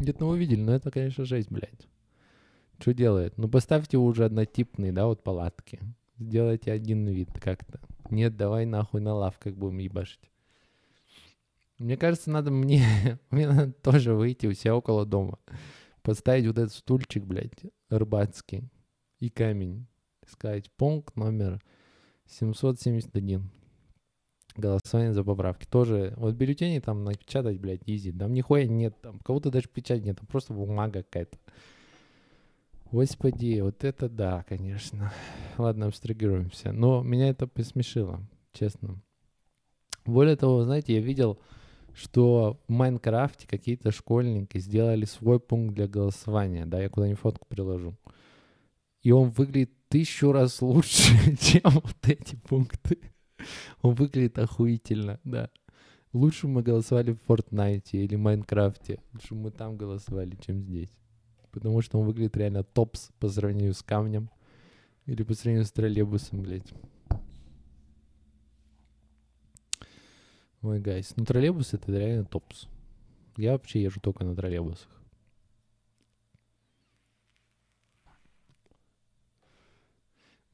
Где-то 0.00 0.24
мы 0.24 0.32
увидели, 0.32 0.60
но 0.60 0.72
это, 0.74 0.90
конечно, 0.90 1.24
жесть, 1.24 1.50
блядь. 1.50 1.88
Что 2.80 2.92
делает? 2.92 3.38
Ну, 3.38 3.48
поставьте 3.48 3.98
уже 3.98 4.24
однотипные, 4.24 4.92
да, 4.92 5.06
вот 5.06 5.22
палатки. 5.22 5.80
Сделайте 6.18 6.72
один 6.72 7.06
вид 7.06 7.30
как-то. 7.40 7.80
Нет, 8.10 8.36
давай 8.36 8.66
нахуй 8.66 9.00
на 9.00 9.14
лавках 9.14 9.54
будем 9.54 9.78
ебашить. 9.78 10.30
Мне 11.78 11.96
кажется, 11.96 12.30
надо 12.30 12.50
мне, 12.50 12.84
мне 13.30 13.48
надо 13.48 13.72
тоже 13.72 14.14
выйти 14.14 14.46
у 14.46 14.52
себя 14.54 14.76
около 14.76 15.06
дома. 15.06 15.38
Поставить 16.02 16.46
вот 16.46 16.58
этот 16.58 16.72
стульчик, 16.72 17.24
блядь, 17.24 17.62
рыбацкий 17.90 18.68
и 19.20 19.30
камень. 19.30 19.86
Сказать, 20.26 20.70
пункт 20.72 21.16
номер 21.16 21.62
771 22.26 23.50
голосование 24.56 25.12
за 25.12 25.24
поправки. 25.24 25.66
Тоже, 25.66 26.14
вот 26.16 26.34
бюллетени 26.34 26.78
там 26.80 27.04
напечатать, 27.04 27.58
блядь, 27.58 27.82
изи. 27.86 28.12
Там 28.12 28.32
нихуя 28.32 28.66
нет, 28.66 28.94
там 29.00 29.18
кого-то 29.20 29.50
даже 29.50 29.68
печать 29.68 30.04
нет, 30.04 30.18
там 30.18 30.26
просто 30.26 30.52
бумага 30.52 31.02
какая-то. 31.02 31.38
Господи, 32.90 33.60
вот 33.60 33.82
это 33.82 34.08
да, 34.08 34.44
конечно. 34.48 35.12
Ладно, 35.58 35.86
абстрагируемся. 35.86 36.72
Но 36.72 37.02
меня 37.02 37.28
это 37.28 37.46
посмешило, 37.46 38.20
честно. 38.52 39.00
Более 40.04 40.36
того, 40.36 40.62
знаете, 40.64 40.94
я 40.94 41.00
видел, 41.00 41.38
что 41.94 42.60
в 42.68 42.72
Майнкрафте 42.72 43.48
какие-то 43.48 43.90
школьники 43.90 44.58
сделали 44.58 45.06
свой 45.06 45.40
пункт 45.40 45.74
для 45.74 45.88
голосования. 45.88 46.66
Да, 46.66 46.80
я 46.80 46.88
куда-нибудь 46.88 47.20
фотку 47.20 47.46
приложу. 47.48 47.94
И 49.02 49.10
он 49.10 49.30
выглядит 49.30 49.72
тысячу 49.88 50.32
раз 50.32 50.62
лучше, 50.62 51.36
чем 51.40 51.62
вот 51.64 51.96
эти 52.08 52.36
пункты. 52.36 52.98
Он 53.82 53.94
выглядит 53.94 54.38
охуительно, 54.38 55.20
да. 55.24 55.50
Лучше 56.12 56.46
мы 56.46 56.62
голосовали 56.62 57.12
в 57.12 57.18
Fortnite 57.28 57.90
или 57.92 58.14
Майнкрафте. 58.14 59.00
Лучше 59.12 59.34
мы 59.34 59.50
там 59.50 59.76
голосовали, 59.76 60.36
чем 60.44 60.62
здесь. 60.62 60.90
Потому 61.50 61.80
что 61.82 61.98
он 61.98 62.06
выглядит 62.06 62.36
реально 62.36 62.62
топс 62.62 63.10
по 63.18 63.28
сравнению 63.28 63.74
с 63.74 63.82
камнем. 63.82 64.30
Или 65.06 65.22
по 65.22 65.34
сравнению 65.34 65.66
с 65.66 65.72
троллейбусом, 65.72 66.42
блядь. 66.42 66.72
Ой, 70.62 70.80
гайс. 70.80 71.12
Ну, 71.16 71.24
троллейбус 71.24 71.74
это 71.74 71.92
реально 71.92 72.24
топс. 72.24 72.68
Я 73.36 73.52
вообще 73.52 73.82
езжу 73.82 74.00
только 74.00 74.24
на 74.24 74.34
троллейбусах. 74.34 74.88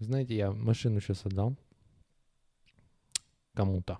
знаете, 0.00 0.34
я 0.34 0.50
машину 0.50 1.00
сейчас 1.00 1.24
отдал 1.24 1.56
кому-то. 3.54 3.98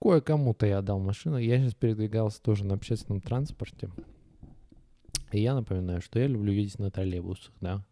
Кое-кому-то 0.00 0.66
я 0.66 0.78
отдал 0.78 0.98
машину. 0.98 1.36
Я 1.38 1.58
сейчас 1.58 1.74
передвигался 1.74 2.42
тоже 2.42 2.64
на 2.64 2.74
общественном 2.74 3.20
транспорте. 3.20 3.90
И 5.30 5.40
я 5.40 5.54
напоминаю, 5.54 6.00
что 6.00 6.18
я 6.18 6.26
люблю 6.26 6.52
ездить 6.52 6.78
на 6.78 6.90
троллейбусах, 6.90 7.54
да. 7.60 7.84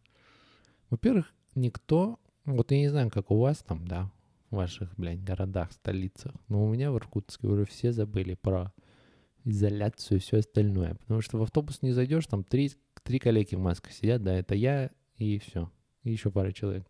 Во-первых, 0.90 1.32
никто, 1.54 2.18
вот 2.44 2.72
я 2.72 2.78
не 2.78 2.88
знаю, 2.88 3.10
как 3.10 3.30
у 3.30 3.38
вас 3.38 3.58
там, 3.58 3.86
да, 3.86 4.10
в 4.50 4.56
ваших, 4.56 4.92
блядь, 4.96 5.22
городах, 5.22 5.72
столицах, 5.72 6.32
но 6.48 6.64
у 6.64 6.72
меня 6.72 6.90
в 6.90 6.96
Иркутске 6.96 7.46
уже 7.46 7.64
все 7.64 7.92
забыли 7.92 8.34
про 8.34 8.72
изоляцию 9.44 10.18
и 10.18 10.20
все 10.20 10.38
остальное. 10.38 10.96
Потому 10.96 11.20
что 11.20 11.38
в 11.38 11.42
автобус 11.42 11.80
не 11.82 11.92
зайдешь, 11.92 12.26
там 12.26 12.44
три, 12.44 12.72
три 13.04 13.18
коллеги 13.18 13.54
в 13.54 13.60
масках 13.60 13.92
сидят, 13.92 14.22
да, 14.22 14.34
это 14.34 14.54
я 14.54 14.90
и 15.16 15.38
все. 15.38 15.70
И 16.02 16.10
еще 16.10 16.30
пара 16.30 16.52
человек. 16.52 16.89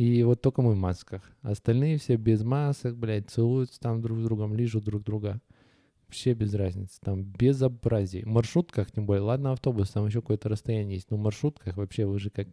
И 0.00 0.22
вот 0.22 0.40
только 0.40 0.62
мы 0.62 0.72
в 0.72 0.78
масках. 0.78 1.20
Остальные 1.42 1.98
все 1.98 2.16
без 2.16 2.42
масок, 2.42 2.96
блядь, 2.96 3.28
целуются 3.28 3.78
там 3.80 4.00
друг 4.00 4.18
с 4.18 4.22
другом, 4.22 4.54
лижут 4.54 4.84
друг 4.84 5.02
друга. 5.02 5.42
Вообще 6.06 6.32
без 6.32 6.54
разницы. 6.54 6.98
Там 7.02 7.22
безобразие. 7.22 8.24
В 8.24 8.28
маршрутках, 8.28 8.90
тем 8.90 9.04
более, 9.04 9.20
ладно, 9.20 9.52
автобус, 9.52 9.90
там 9.90 10.06
еще 10.06 10.22
какое-то 10.22 10.48
расстояние 10.48 10.94
есть, 10.94 11.10
но 11.10 11.18
в 11.18 11.20
маршрутках 11.20 11.76
вообще 11.76 12.06
вы 12.06 12.18
же 12.18 12.30
как 12.30 12.48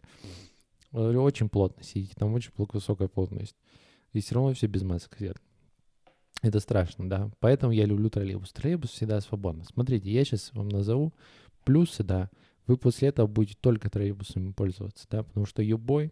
очень 0.92 1.48
плотно 1.48 1.86
сидите, 1.86 2.16
там 2.18 2.34
очень 2.34 2.52
высокая 2.58 3.08
плотность. 3.08 3.56
И 4.12 4.20
все 4.20 4.36
равно 4.36 4.54
все 4.54 4.68
без 4.68 4.84
масок 4.84 5.16
сидят. 5.18 5.38
Это 6.42 6.60
страшно, 6.60 7.10
да. 7.10 7.32
Поэтому 7.40 7.72
я 7.72 7.86
люблю 7.86 8.10
троллейбус. 8.10 8.52
Троллейбус 8.52 8.90
всегда 8.90 9.22
свободно. 9.22 9.64
Смотрите, 9.64 10.12
я 10.12 10.26
сейчас 10.26 10.52
вам 10.54 10.68
назову 10.68 11.14
плюсы, 11.64 12.04
да. 12.04 12.30
Вы 12.66 12.76
после 12.76 13.08
этого 13.08 13.28
будете 13.28 13.58
только 13.62 13.90
троллейбусами 13.90 14.52
пользоваться, 14.52 15.08
да, 15.10 15.24
потому 15.24 15.46
что 15.46 15.64
любой 15.64 16.12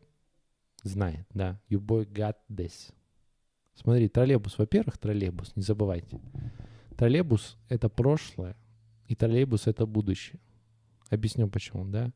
знает, 0.85 1.25
да. 1.33 1.59
You 1.69 1.79
boy 1.79 2.05
got 2.05 2.35
this. 2.49 2.93
Смотри, 3.73 4.07
троллейбус, 4.07 4.57
во-первых, 4.57 4.97
троллейбус, 4.97 5.55
не 5.55 5.63
забывайте. 5.63 6.21
Троллейбус— 6.97 7.57
это 7.69 7.89
прошлое, 7.89 8.55
и 9.07 9.15
троллейбус— 9.15 9.67
это 9.67 9.85
будущее. 9.85 10.39
Объясню 11.09 11.49
почему, 11.49 11.85
да. 11.85 12.11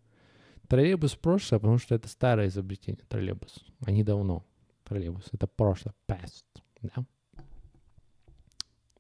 Троллейбус— 0.68 1.16
прошлое, 1.22 1.60
потому 1.60 1.78
что 1.78 1.96
это 1.96 2.08
старое 2.08 2.48
изобретение, 2.48 3.04
троллейбус. 3.10 3.66
Они 3.86 4.04
давно. 4.04 4.46
Троллейбус— 4.86 5.28
это 5.32 5.48
прошлое, 5.48 5.94
past, 6.08 6.46
да. 6.82 7.06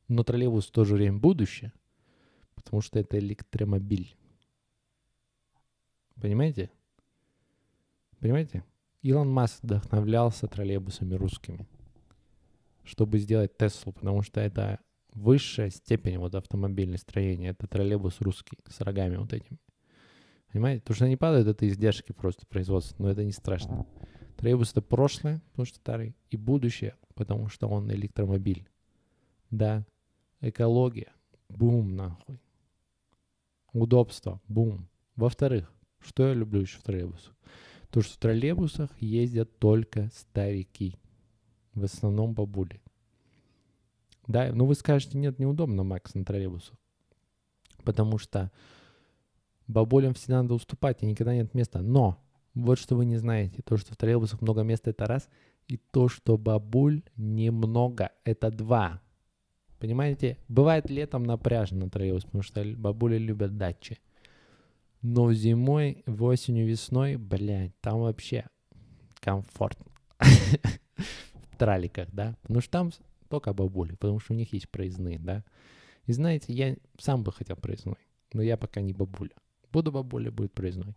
Но 0.07 0.23
троллейбус 0.23 0.67
в 0.67 0.71
то 0.71 0.83
же 0.83 0.95
время 0.95 1.17
будущее, 1.17 1.71
потому 2.55 2.81
что 2.81 2.99
это 2.99 3.17
электромобиль. 3.19 4.15
Понимаете? 6.19 6.69
Понимаете? 8.19 8.63
Илон 9.01 9.29
Маск 9.31 9.63
вдохновлялся 9.63 10.47
троллейбусами 10.47 11.15
русскими, 11.15 11.67
чтобы 12.83 13.19
сделать 13.19 13.57
Теслу, 13.57 13.93
потому 13.93 14.23
что 14.23 14.41
это 14.41 14.79
высшая 15.13 15.69
степень 15.69 16.17
вот 16.17 16.35
автомобильного 16.35 16.97
строения. 16.97 17.49
Это 17.49 17.67
троллейбус 17.67 18.19
русский 18.19 18.57
с 18.67 18.81
рогами 18.81 19.15
вот 19.15 19.31
этими. 19.31 19.57
Понимаете? 20.51 20.81
Потому 20.81 20.95
что 20.95 21.05
они 21.05 21.15
падают, 21.15 21.47
это 21.47 21.67
издержки 21.67 22.11
просто 22.11 22.45
производства, 22.45 23.03
но 23.03 23.09
это 23.09 23.23
не 23.23 23.31
страшно. 23.31 23.85
Троллейбус 24.35 24.71
это 24.71 24.81
прошлое, 24.81 25.41
потому 25.51 25.65
что 25.65 25.77
старый, 25.77 26.15
и 26.29 26.37
будущее, 26.37 26.95
потому 27.15 27.47
что 27.47 27.67
он 27.67 27.89
электромобиль. 27.91 28.67
Да, 29.49 29.85
экология, 30.41 31.13
бум 31.47 31.95
нахуй. 31.95 32.39
Удобство, 33.71 34.41
бум. 34.47 34.89
Во-вторых, 35.15 35.71
что 35.99 36.27
я 36.27 36.33
люблю 36.33 36.61
еще 36.61 36.79
в 36.79 36.83
троллейбусах? 36.83 37.33
То, 37.91 38.01
что 38.01 38.13
в 38.13 38.17
троллейбусах 38.17 38.89
ездят 39.01 39.57
только 39.57 40.09
старики. 40.13 40.95
В 41.73 41.83
основном 41.83 42.33
бабули. 42.33 42.81
Да, 44.27 44.51
ну 44.53 44.65
вы 44.65 44.75
скажете, 44.75 45.17
нет, 45.17 45.39
неудобно, 45.39 45.83
Макс, 45.83 46.13
на 46.13 46.23
троллейбусах. 46.23 46.77
Потому 47.83 48.19
что 48.19 48.51
бабулям 49.67 50.13
всегда 50.13 50.43
надо 50.43 50.53
уступать, 50.53 51.01
и 51.01 51.07
никогда 51.07 51.33
нет 51.33 51.53
места. 51.55 51.81
Но 51.81 52.21
вот 52.53 52.77
что 52.77 52.95
вы 52.95 53.05
не 53.05 53.17
знаете, 53.17 53.63
то, 53.63 53.77
что 53.77 53.93
в 53.93 53.97
троллейбусах 53.97 54.41
много 54.41 54.61
места, 54.61 54.91
это 54.91 55.05
раз, 55.05 55.27
и 55.67 55.77
то, 55.77 56.09
что 56.09 56.37
бабуль 56.37 57.03
немного, 57.15 58.11
это 58.23 58.51
два. 58.51 59.01
Понимаете? 59.79 60.37
Бывает 60.47 60.89
летом 60.89 61.23
напряжно 61.23 61.85
на 61.85 61.89
троллейбус, 61.89 62.25
потому 62.25 62.43
что 62.43 62.63
бабули 62.75 63.17
любят 63.17 63.57
дачи. 63.57 63.97
Но 65.01 65.31
зимой, 65.33 66.03
осенью, 66.05 66.67
весной, 66.67 67.15
блядь, 67.15 67.79
там 67.81 68.01
вообще 68.01 68.45
комфорт. 69.21 69.77
В 70.19 71.57
траликах, 71.57 72.09
да? 72.11 72.35
Потому 72.41 72.61
что 72.61 72.71
там 72.71 72.91
только 73.29 73.53
бабули, 73.53 73.95
потому 73.95 74.19
что 74.19 74.33
у 74.33 74.35
них 74.35 74.51
есть 74.53 74.69
проездные, 74.69 75.19
да? 75.19 75.43
И 76.05 76.11
знаете, 76.11 76.51
я 76.53 76.75
сам 76.97 77.23
бы 77.23 77.31
хотел 77.31 77.55
проездной, 77.55 77.97
но 78.33 78.41
я 78.41 78.57
пока 78.57 78.81
не 78.81 78.93
бабуля. 78.93 79.35
Буду 79.71 79.91
бабуля, 79.91 80.31
будет 80.31 80.53
проездной. 80.53 80.95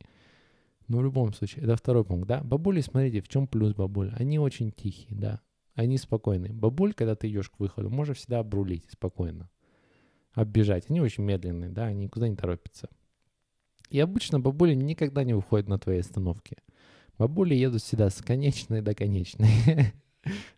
Но 0.88 0.98
в 0.98 1.02
любом 1.02 1.32
случае, 1.32 1.64
это 1.64 1.76
второй 1.76 2.04
пункт, 2.04 2.26
да? 2.26 2.42
Бабули, 2.42 2.80
смотрите, 2.80 3.20
в 3.20 3.28
чем 3.28 3.46
плюс 3.46 3.74
бабуль? 3.74 4.12
Они 4.16 4.38
очень 4.38 4.72
тихие, 4.72 5.16
да? 5.16 5.40
Они 5.74 5.96
спокойные. 5.96 6.52
Бабуль, 6.52 6.92
когда 6.92 7.14
ты 7.14 7.28
идешь 7.28 7.50
к 7.50 7.60
выходу, 7.60 7.88
можешь 7.88 8.18
всегда 8.18 8.40
обрулить 8.40 8.90
спокойно. 8.90 9.48
Оббежать. 10.32 10.90
Они 10.90 11.00
очень 11.00 11.24
медленные, 11.24 11.70
да? 11.70 11.86
Они 11.86 12.04
никуда 12.04 12.28
не 12.28 12.36
торопятся. 12.36 12.88
И 13.92 14.00
обычно 14.00 14.40
бабули 14.40 14.72
никогда 14.72 15.22
не 15.22 15.34
выходят 15.34 15.68
на 15.68 15.78
твоей 15.78 16.00
остановке. 16.00 16.56
Бабули 17.18 17.54
едут 17.54 17.82
всегда 17.82 18.08
с 18.08 18.22
конечной 18.22 18.80
до 18.80 18.94
конечной. 18.94 19.50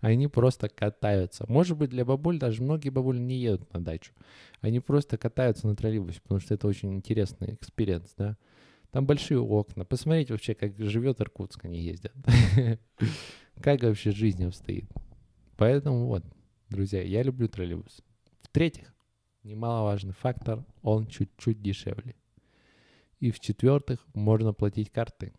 Они 0.00 0.28
просто 0.28 0.68
катаются. 0.68 1.44
Может 1.48 1.76
быть, 1.76 1.90
для 1.90 2.04
бабуль 2.04 2.38
даже 2.38 2.62
многие 2.62 2.90
бабули 2.90 3.18
не 3.18 3.34
едут 3.34 3.72
на 3.72 3.84
дачу. 3.84 4.12
Они 4.60 4.78
просто 4.78 5.18
катаются 5.18 5.66
на 5.66 5.74
троллейбусе, 5.74 6.20
потому 6.22 6.38
что 6.38 6.54
это 6.54 6.68
очень 6.68 6.94
интересный 6.94 7.54
experience, 7.54 8.14
да. 8.16 8.36
Там 8.92 9.04
большие 9.04 9.40
окна. 9.40 9.84
Посмотрите 9.84 10.32
вообще, 10.32 10.54
как 10.54 10.78
живет 10.78 11.20
Иркутск, 11.20 11.64
они 11.64 11.80
ездят. 11.80 12.14
Как 13.60 13.82
вообще 13.82 14.12
жизнь 14.12 14.44
обстоит. 14.44 14.88
Поэтому 15.56 16.06
вот, 16.06 16.24
друзья, 16.68 17.02
я 17.02 17.24
люблю 17.24 17.48
троллейбус. 17.48 18.00
В-третьих, 18.42 18.94
немаловажный 19.42 20.12
фактор, 20.12 20.64
он 20.82 21.08
чуть-чуть 21.08 21.60
дешевле. 21.60 22.14
И 23.24 23.30
в-четвертых, 23.30 24.06
можно 24.12 24.52
платить 24.52 24.90
картой. 24.90 25.32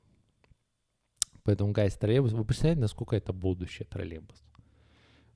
Поэтому, 1.43 1.71
гайс, 1.71 1.95
троллейбус, 1.95 2.32
вы 2.32 2.43
представляете, 2.43 2.82
насколько 2.82 3.15
это 3.15 3.32
будущее 3.32 3.86
троллейбус? 3.86 4.43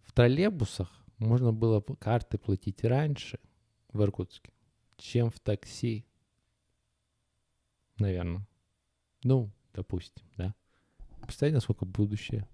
В 0.01 0.11
троллейбусах 0.13 0.91
можно 1.19 1.53
было 1.53 1.79
карты 1.99 2.39
платить 2.39 2.83
раньше 2.83 3.39
в 3.93 4.01
Иркутске, 4.01 4.51
чем 4.97 5.29
в 5.29 5.39
такси. 5.39 6.07
Наверное. 7.99 8.47
Ну, 9.23 9.51
допустим, 9.71 10.25
да. 10.35 10.55
Представляете, 11.21 11.57
насколько 11.57 11.85
будущее. 11.85 12.47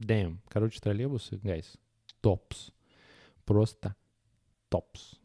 Damn. 0.00 0.38
Короче, 0.48 0.80
троллейбусы, 0.80 1.36
гайс, 1.36 1.76
топс. 2.20 2.72
Просто 3.44 3.94
топс. 4.68 5.17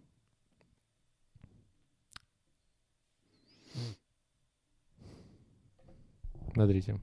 Смотрите. 6.54 7.00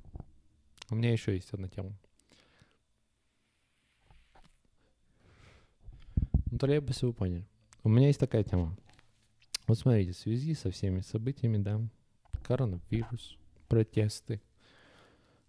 У 0.90 0.94
меня 0.94 1.12
еще 1.12 1.34
есть 1.34 1.52
одна 1.52 1.68
тема. 1.68 1.92
Ну, 6.50 6.58
троллейбусы 6.58 7.06
вы 7.06 7.12
поняли. 7.12 7.44
У 7.82 7.88
меня 7.88 8.06
есть 8.06 8.20
такая 8.20 8.44
тема. 8.44 8.76
Вот 9.66 9.78
смотрите, 9.78 10.12
в 10.12 10.16
связи 10.16 10.54
со 10.54 10.70
всеми 10.70 11.00
событиями, 11.00 11.58
да, 11.58 11.80
коронавирус, 12.44 13.38
протесты, 13.68 14.40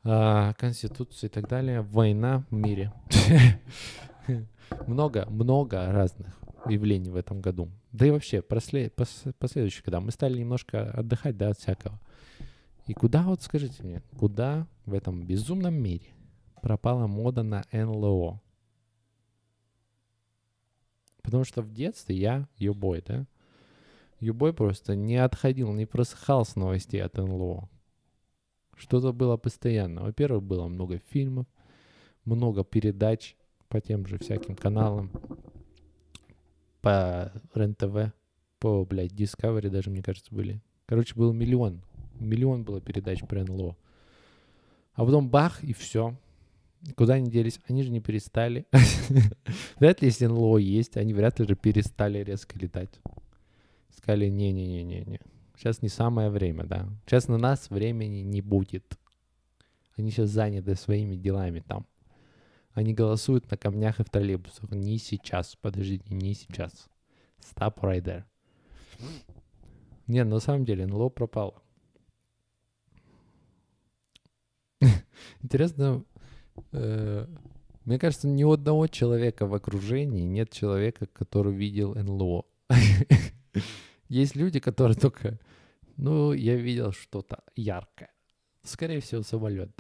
а, 0.04 0.54
конституция 0.54 1.28
и 1.28 1.32
так 1.32 1.48
далее, 1.48 1.82
война 1.82 2.44
в 2.50 2.54
мире. 2.54 2.92
Много, 4.88 5.26
много 5.30 5.92
разных 5.92 6.40
явлений 6.68 7.10
в 7.10 7.16
этом 7.16 7.42
году. 7.42 7.70
Да 7.92 8.06
и 8.08 8.12
вообще, 8.12 8.42
последующие 8.42 9.84
года 9.84 10.00
мы 10.00 10.12
стали 10.12 10.40
немножко 10.40 10.92
отдыхать, 10.92 11.38
да, 11.38 11.50
от 11.50 11.60
всякого. 11.60 12.00
И 12.88 12.94
куда, 12.94 13.24
вот 13.24 13.41
скажите 13.41 13.84
мне, 13.84 14.02
куда 14.17 14.67
в 14.86 14.94
этом 14.94 15.24
безумном 15.24 15.74
мире 15.76 16.08
пропала 16.62 17.08
мода 17.08 17.44
на 17.44 17.63
НЛО? 17.72 18.41
Потому 21.22 21.44
что 21.44 21.62
в 21.62 21.72
детстве 21.72 22.15
я, 22.15 22.48
юбой, 22.58 23.04
да, 23.06 23.28
юбой 24.20 24.54
просто 24.54 24.96
не 24.96 25.17
отходил, 25.17 25.72
не 25.74 25.86
просыхал 25.86 26.46
с 26.46 26.56
новостей 26.56 27.02
от 27.02 27.17
НЛО. 27.17 27.70
Что-то 28.76 29.13
было 29.13 29.38
постоянно. 29.38 30.02
Во-первых, 30.02 30.44
было 30.44 30.67
много 30.67 30.98
фильмов, 30.98 31.46
много 32.26 32.63
передач 32.63 33.36
по 33.67 33.80
тем 33.80 34.08
же 34.08 34.17
всяким 34.17 34.56
каналам, 34.56 35.12
по 36.82 37.32
РЕН-ТВ, 37.54 38.13
по, 38.60 38.86
блядь, 38.86 39.13
Discovery 39.13 39.70
даже, 39.70 39.91
мне 39.91 40.02
кажется, 40.02 40.34
были. 40.34 40.62
Короче, 40.88 41.15
был 41.15 41.32
миллион 41.32 41.84
Миллион 42.19 42.63
было 42.63 42.82
передач 42.82 43.21
про 43.21 43.43
НЛО. 43.43 43.76
А 44.93 45.06
потом 45.06 45.30
бах, 45.30 45.63
и 45.63 45.74
все. 45.74 46.15
Куда 46.95 47.15
они 47.15 47.30
делись? 47.30 47.60
Они 47.67 47.84
же 47.84 47.89
не 47.89 48.00
перестали. 48.00 48.65
вряд 49.80 50.02
ли, 50.02 50.08
если 50.08 50.26
НЛО 50.26 50.58
есть, 50.58 50.97
они 50.97 51.13
вряд 51.13 51.39
ли 51.39 51.47
же 51.47 51.56
перестали 51.56 52.24
резко 52.24 52.58
летать. 52.58 53.00
Сказали, 53.95 54.28
не-не-не-не-не. 54.30 55.19
Сейчас 55.56 55.82
не 55.82 55.89
самое 55.89 56.30
время, 56.30 56.65
да. 56.65 56.89
Сейчас 57.06 57.28
на 57.28 57.38
нас 57.38 57.69
времени 57.69 58.21
не 58.21 58.41
будет. 58.41 58.97
Они 59.95 60.10
сейчас 60.10 60.30
заняты 60.30 60.76
своими 60.76 61.15
делами 61.15 61.60
там. 61.60 61.86
Они 62.74 62.93
голосуют 62.93 63.50
на 63.52 63.58
камнях 63.58 64.00
и 64.00 64.04
в 64.04 64.10
троллейбусах. 64.10 64.71
Не 64.71 64.97
сейчас, 64.97 65.56
подождите, 65.56 66.06
не 66.13 66.34
сейчас. 66.34 66.89
Stop 67.39 67.76
right 67.82 68.04
there. 68.04 68.24
Не, 70.08 70.24
на 70.24 70.39
самом 70.39 70.65
деле 70.65 70.88
НЛО 70.88 71.10
пропало. 71.10 71.61
Интересно, 75.43 76.04
э, 76.71 77.27
мне 77.86 77.99
кажется, 77.99 78.27
ни 78.27 78.43
у 78.43 78.51
одного 78.51 78.88
человека 78.88 79.47
в 79.47 79.54
окружении 79.54 80.23
нет 80.23 80.51
человека, 80.51 81.08
который 81.08 81.54
видел 81.54 81.95
НЛО. 81.95 82.45
Есть 84.10 84.36
люди, 84.36 84.60
которые 84.60 84.95
только, 84.95 85.39
ну, 85.97 86.34
я 86.34 86.56
видел 86.56 86.91
что-то 86.91 87.43
яркое. 87.56 88.10
Скорее 88.63 88.99
всего, 88.99 89.23
самолет. 89.23 89.71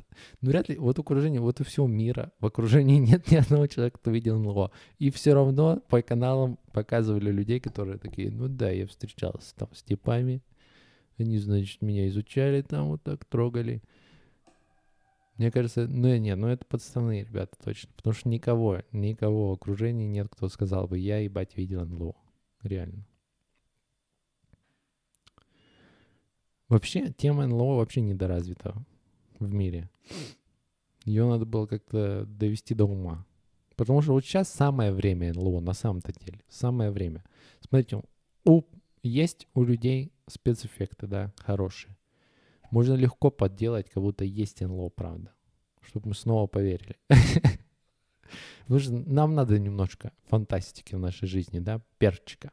Но 0.41 0.49
вряд 0.49 0.67
ли, 0.67 0.77
вот 0.77 0.97
окружение, 0.97 1.39
вот 1.39 1.61
у 1.61 1.63
всего 1.63 1.85
мира, 1.85 2.31
в 2.39 2.45
окружении 2.47 2.97
нет 2.97 3.29
ни 3.29 3.35
одного 3.35 3.67
человека, 3.67 3.99
кто 3.99 4.09
видел 4.09 4.39
НЛО. 4.39 4.71
И 4.97 5.11
все 5.11 5.33
равно 5.33 5.83
по 5.87 6.01
каналам 6.01 6.57
показывали 6.73 7.31
людей, 7.31 7.59
которые 7.59 7.99
такие, 7.99 8.31
ну 8.31 8.47
да, 8.47 8.71
я 8.71 8.87
встречался 8.87 9.55
там 9.55 9.69
с 9.73 9.83
типами, 9.83 10.41
они, 11.19 11.37
значит, 11.37 11.83
меня 11.83 12.07
изучали 12.07 12.61
там 12.63 12.87
вот 12.87 13.03
так, 13.03 13.25
трогали. 13.25 13.83
Мне 15.41 15.49
кажется, 15.49 15.87
ну 15.87 16.15
нет, 16.17 16.37
ну 16.37 16.49
это 16.49 16.63
подставные 16.67 17.23
ребята 17.23 17.57
точно. 17.63 17.89
Потому 17.95 18.13
что 18.13 18.29
никого, 18.29 18.83
никого 18.91 19.49
в 19.49 19.53
окружении 19.53 20.05
нет, 20.05 20.27
кто 20.29 20.47
сказал 20.49 20.87
бы, 20.87 20.99
я 20.99 21.17
ебать 21.17 21.57
видел 21.57 21.83
НЛО. 21.83 22.13
Реально. 22.61 23.07
Вообще, 26.69 27.11
тема 27.11 27.47
НЛО 27.47 27.77
вообще 27.77 28.01
недоразвита 28.01 28.75
в 29.39 29.51
мире. 29.51 29.89
Ее 31.05 31.27
надо 31.27 31.47
было 31.47 31.65
как-то 31.65 32.27
довести 32.27 32.75
до 32.75 32.85
ума. 32.85 33.25
Потому 33.75 34.03
что 34.03 34.11
вот 34.11 34.23
сейчас 34.23 34.47
самое 34.47 34.91
время 34.91 35.33
НЛО, 35.33 35.59
на 35.59 35.73
самом-то 35.73 36.13
деле. 36.23 36.43
Самое 36.49 36.91
время. 36.91 37.23
Смотрите, 37.67 38.03
у, 38.45 38.61
есть 39.01 39.47
у 39.55 39.63
людей 39.63 40.13
спецэффекты, 40.27 41.07
да, 41.07 41.33
хорошие. 41.37 41.97
Можно 42.71 42.93
легко 42.93 43.29
подделать, 43.29 43.89
как 43.89 44.01
будто 44.01 44.23
есть 44.23 44.61
НЛО, 44.61 44.89
правда. 44.89 45.33
Чтобы 45.81 46.09
мы 46.09 46.15
снова 46.15 46.47
поверили. 46.47 46.97
Нам 48.67 49.35
надо 49.35 49.59
немножко 49.59 50.13
фантастики 50.27 50.95
в 50.95 50.99
нашей 50.99 51.27
жизни, 51.27 51.59
да, 51.59 51.81
перчика. 51.97 52.51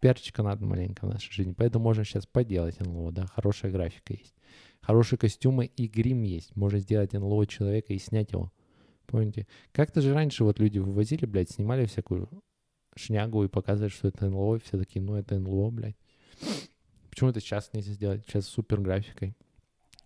Перчика 0.00 0.42
надо 0.42 0.64
маленько 0.64 1.06
в 1.06 1.08
нашей 1.08 1.32
жизни. 1.32 1.54
Поэтому 1.56 1.84
можно 1.84 2.04
сейчас 2.04 2.26
поделать 2.26 2.80
НЛО, 2.80 3.12
да, 3.12 3.26
хорошая 3.26 3.70
графика 3.72 4.12
есть. 4.14 4.34
Хорошие 4.80 5.18
костюмы 5.18 5.66
и 5.66 5.86
грим 5.86 6.22
есть. 6.22 6.54
Можно 6.56 6.78
сделать 6.78 7.12
НЛО 7.12 7.46
человека 7.46 7.92
и 7.92 7.98
снять 7.98 8.32
его. 8.32 8.52
Помните? 9.06 9.46
Как-то 9.72 10.00
же 10.00 10.14
раньше 10.14 10.44
вот 10.44 10.58
люди 10.58 10.78
вывозили, 10.78 11.26
блядь, 11.26 11.50
снимали 11.50 11.86
всякую 11.86 12.28
шнягу 12.96 13.44
и 13.44 13.48
показывали, 13.48 13.90
что 13.90 14.08
это 14.08 14.28
НЛО, 14.28 14.56
и 14.56 14.60
все 14.60 14.78
такие, 14.78 15.00
ну 15.00 15.14
это 15.14 15.38
НЛО, 15.38 15.70
блядь. 15.70 15.96
Почему 17.18 17.30
это 17.30 17.40
сейчас 17.40 17.72
нельзя 17.72 17.94
сделать? 17.94 18.22
Сейчас 18.28 18.46
супер 18.46 18.80
графикой. 18.80 19.34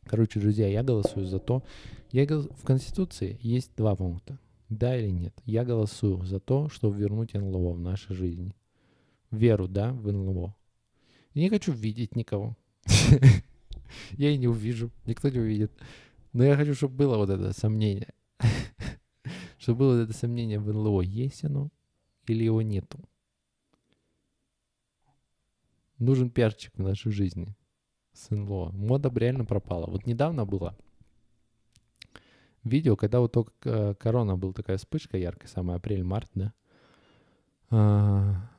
Короче, 0.07 0.40
друзья, 0.40 0.66
я 0.66 0.83
голосую 0.83 1.27
за 1.27 1.40
то. 1.40 1.62
Я 2.11 2.25
гол- 2.25 2.48
В 2.57 2.64
Конституции 2.64 3.38
есть 3.42 3.77
два 3.77 3.94
пункта. 3.94 4.38
Да 4.70 4.96
или 4.96 5.11
нет? 5.11 5.35
Я 5.44 5.66
голосую 5.66 6.25
за 6.25 6.40
то, 6.40 6.70
чтобы 6.70 6.96
вернуть 6.96 7.35
НЛО 7.35 7.75
в 7.75 7.81
нашей 7.81 8.16
жизни. 8.16 8.57
Веру, 9.31 9.68
да, 9.68 9.92
в 9.92 10.11
НЛО. 10.11 10.57
Я 11.35 11.42
не 11.42 11.51
хочу 11.51 11.72
видеть 11.72 12.16
никого. 12.16 12.57
Я 14.12 14.31
и 14.31 14.38
не 14.38 14.48
увижу, 14.48 14.90
никто 15.05 15.29
не 15.29 15.38
увидит. 15.38 15.70
Но 16.33 16.44
я 16.44 16.57
хочу, 16.57 16.75
чтобы 16.75 16.94
было 16.94 17.18
вот 17.18 17.29
это 17.29 17.53
сомнение. 17.53 18.14
Чтобы 19.59 19.81
было 19.81 19.96
вот 19.98 20.05
это 20.05 20.14
сомнение 20.14 20.59
в 20.59 20.72
НЛО, 20.72 21.03
есть 21.03 21.44
оно 21.44 21.68
или 22.27 22.44
его 22.44 22.62
нету. 22.62 22.98
Нужен 26.03 26.31
перчик 26.31 26.73
в 26.75 26.83
нашей 26.83 27.12
жизни 27.12 27.55
с 28.12 28.31
НЛО. 28.31 28.73
Мода 28.73 29.09
б 29.09 29.21
реально 29.21 29.45
пропала. 29.45 29.87
Вот 29.87 30.05
недавно 30.05 30.45
было 30.45 30.77
видео, 32.65 32.97
когда 32.97 33.21
вот 33.21 33.31
только 33.31 33.53
э, 33.65 33.95
корона 33.95 34.37
был 34.37 34.53
такая 34.53 34.79
вспышка 34.79 35.17
яркая, 35.17 35.49
самая 35.49 35.77
апрель-март, 35.77 36.29
да? 36.35 36.53
А, 37.71 38.51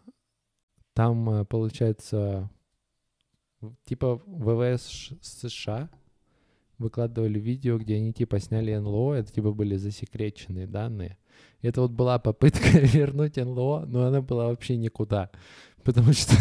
Там, 0.93 1.29
э, 1.29 1.45
получается, 1.45 2.49
типа 3.83 4.21
ВВС 4.25 5.11
США 5.21 5.89
выкладывали 6.77 7.39
видео, 7.39 7.77
где 7.77 7.97
они 7.97 8.13
типа 8.13 8.39
сняли 8.39 8.73
НЛО, 8.73 9.15
это 9.15 9.33
типа 9.33 9.51
были 9.51 9.75
засекреченные 9.75 10.65
данные. 10.65 11.17
Это 11.61 11.81
вот 11.81 11.91
была 11.91 12.19
попытка 12.19 12.69
вернуть 12.79 13.35
НЛО, 13.35 13.85
но 13.85 14.05
она 14.05 14.21
была 14.21 14.47
вообще 14.47 14.77
никуда, 14.77 15.29
потому 15.83 16.13
что, 16.13 16.35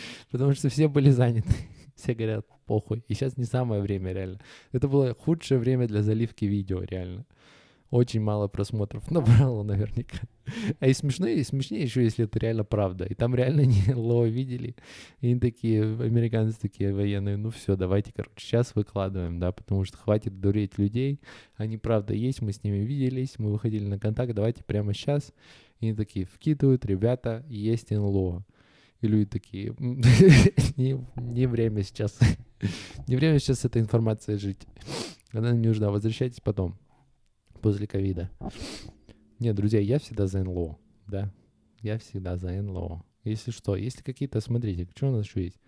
потому 0.30 0.52
что 0.52 0.68
все 0.68 0.88
были 0.88 1.10
заняты. 1.10 1.52
Все 1.94 2.14
говорят, 2.14 2.46
похуй. 2.66 3.04
И 3.06 3.14
сейчас 3.14 3.36
не 3.36 3.44
самое 3.44 3.82
время, 3.82 4.12
реально. 4.12 4.40
Это 4.72 4.88
было 4.88 5.14
худшее 5.14 5.58
время 5.58 5.86
для 5.86 6.02
заливки 6.02 6.46
видео, 6.46 6.82
реально. 6.82 7.26
Очень 7.92 8.22
мало 8.22 8.48
просмотров 8.48 9.10
набрало 9.10 9.62
наверняка. 9.64 10.20
А 10.80 10.86
и 10.86 10.94
смешно, 10.94 11.26
и 11.26 11.42
смешнее 11.42 11.82
еще, 11.82 12.02
если 12.02 12.24
это 12.24 12.38
реально 12.38 12.64
правда. 12.64 13.04
И 13.04 13.12
там 13.12 13.34
реально 13.34 13.66
не 13.66 13.92
ЛО 13.92 14.24
видели. 14.24 14.76
И 15.20 15.38
такие, 15.38 15.82
американцы 15.82 16.58
такие 16.58 16.94
военные, 16.94 17.36
ну 17.36 17.50
все, 17.50 17.76
давайте, 17.76 18.10
короче, 18.16 18.32
сейчас 18.38 18.74
выкладываем, 18.74 19.38
да, 19.38 19.52
потому 19.52 19.84
что 19.84 19.98
хватит 19.98 20.40
дуреть 20.40 20.78
людей. 20.78 21.20
Они 21.56 21.76
правда 21.76 22.14
есть, 22.14 22.40
мы 22.40 22.52
с 22.52 22.64
ними 22.64 22.78
виделись, 22.78 23.38
мы 23.38 23.52
выходили 23.52 23.84
на 23.84 23.98
контакт, 23.98 24.32
давайте 24.32 24.64
прямо 24.64 24.94
сейчас. 24.94 25.34
И 25.80 25.88
они 25.88 25.94
такие 25.94 26.24
вкидывают, 26.24 26.86
ребята, 26.86 27.44
есть 27.50 27.90
НЛО. 27.90 28.42
И 29.02 29.08
люди 29.08 29.26
такие, 29.26 29.74
«М, 29.78 30.00
не, 30.76 31.04
не 31.16 31.46
время 31.46 31.82
сейчас. 31.82 32.18
не 33.08 33.16
время 33.16 33.38
сейчас 33.40 33.60
с 33.60 33.64
этой 33.64 33.82
информацией 33.82 34.38
жить. 34.38 34.66
Она 35.32 35.50
не 35.52 35.68
нужна, 35.68 35.90
возвращайтесь 35.90 36.40
потом, 36.40 36.78
после 37.60 37.88
ковида. 37.88 38.30
Нет, 39.40 39.56
друзья, 39.56 39.80
я 39.80 39.98
всегда 39.98 40.28
за 40.28 40.44
НЛО, 40.44 40.78
да. 41.08 41.34
Я 41.80 41.98
всегда 41.98 42.36
за 42.36 42.52
НЛО. 42.62 43.04
Если 43.24 43.50
что, 43.50 43.74
если 43.74 44.02
какие-то, 44.02 44.40
смотрите, 44.40 44.88
что 44.94 45.08
у 45.08 45.16
нас 45.16 45.26
еще 45.26 45.44
есть? 45.44 45.60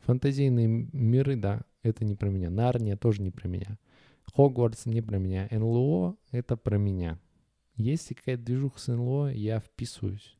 Фантазийные 0.00 0.66
миры, 0.92 1.36
да, 1.36 1.62
это 1.84 2.04
не 2.04 2.16
про 2.16 2.28
меня. 2.28 2.50
Нарния 2.50 2.96
тоже 2.96 3.22
не 3.22 3.30
про 3.30 3.46
меня. 3.46 3.78
Хогвартс 4.34 4.86
не 4.86 5.00
про 5.00 5.18
меня. 5.18 5.46
НЛО— 5.50 6.16
это 6.32 6.56
про 6.56 6.76
меня. 6.76 7.20
Если 7.76 8.14
какая-то 8.14 8.42
движуха 8.42 8.80
с 8.80 8.88
НЛО, 8.88 9.32
я 9.32 9.60
вписываюсь. 9.60 10.39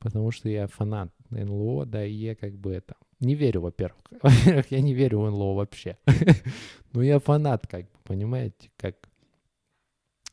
Потому 0.00 0.30
что 0.30 0.48
я 0.48 0.66
фанат 0.66 1.12
НЛО, 1.30 1.86
да, 1.86 2.04
и 2.04 2.12
я 2.12 2.34
как 2.34 2.54
бы 2.54 2.72
это... 2.72 2.96
Не 3.20 3.34
верю, 3.34 3.60
во-первых. 3.60 4.02
Во-первых, 4.22 4.70
я 4.70 4.80
не 4.80 4.94
верю 4.94 5.20
в 5.20 5.30
НЛО 5.30 5.54
вообще. 5.54 5.98
Но 6.92 7.02
я 7.02 7.18
фанат, 7.18 7.66
как 7.66 7.82
бы, 7.82 7.98
понимаете, 8.04 8.70
как, 8.78 8.96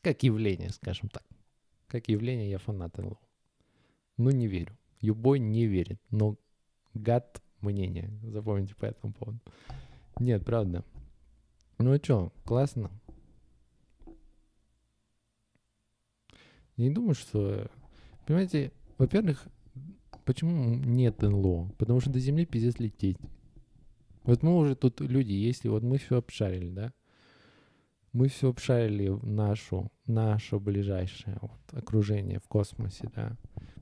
как 0.00 0.22
явление, 0.22 0.70
скажем 0.70 1.10
так. 1.10 1.22
Как 1.86 2.08
явление 2.08 2.50
я 2.50 2.58
фанат 2.58 2.96
НЛО. 2.96 3.18
Ну, 4.16 4.30
не 4.30 4.46
верю. 4.46 4.76
Любой 5.02 5.38
не 5.38 5.66
верит. 5.66 6.00
Но 6.10 6.36
гад 6.94 7.42
мнение. 7.60 8.10
Запомните 8.22 8.74
по 8.74 8.86
этому 8.86 9.12
поводу. 9.12 9.38
Нет, 10.18 10.44
правда. 10.44 10.82
Ну 11.78 11.92
а 11.92 11.98
что, 11.98 12.32
классно. 12.44 12.90
Не 16.78 16.90
думаю, 16.90 17.14
что... 17.14 17.70
Понимаете, 18.26 18.72
во-первых, 18.98 19.46
почему 20.28 20.74
нет 20.74 21.22
НЛО? 21.22 21.70
Потому 21.78 22.00
что 22.00 22.10
до 22.10 22.18
Земли 22.18 22.44
пиздец 22.44 22.78
лететь. 22.78 23.16
Вот 24.24 24.42
мы 24.42 24.58
уже 24.58 24.76
тут 24.76 25.00
люди, 25.00 25.32
если 25.32 25.68
вот 25.68 25.82
мы 25.82 25.96
все 25.96 26.18
обшарили, 26.18 26.68
да? 26.68 26.92
Мы 28.12 28.28
все 28.28 28.50
обшарили 28.50 29.08
нашу, 29.24 29.90
наше 30.06 30.58
ближайшее 30.58 31.38
вот, 31.40 31.58
окружение 31.72 32.40
в 32.40 32.46
космосе, 32.46 33.10
да? 33.16 33.38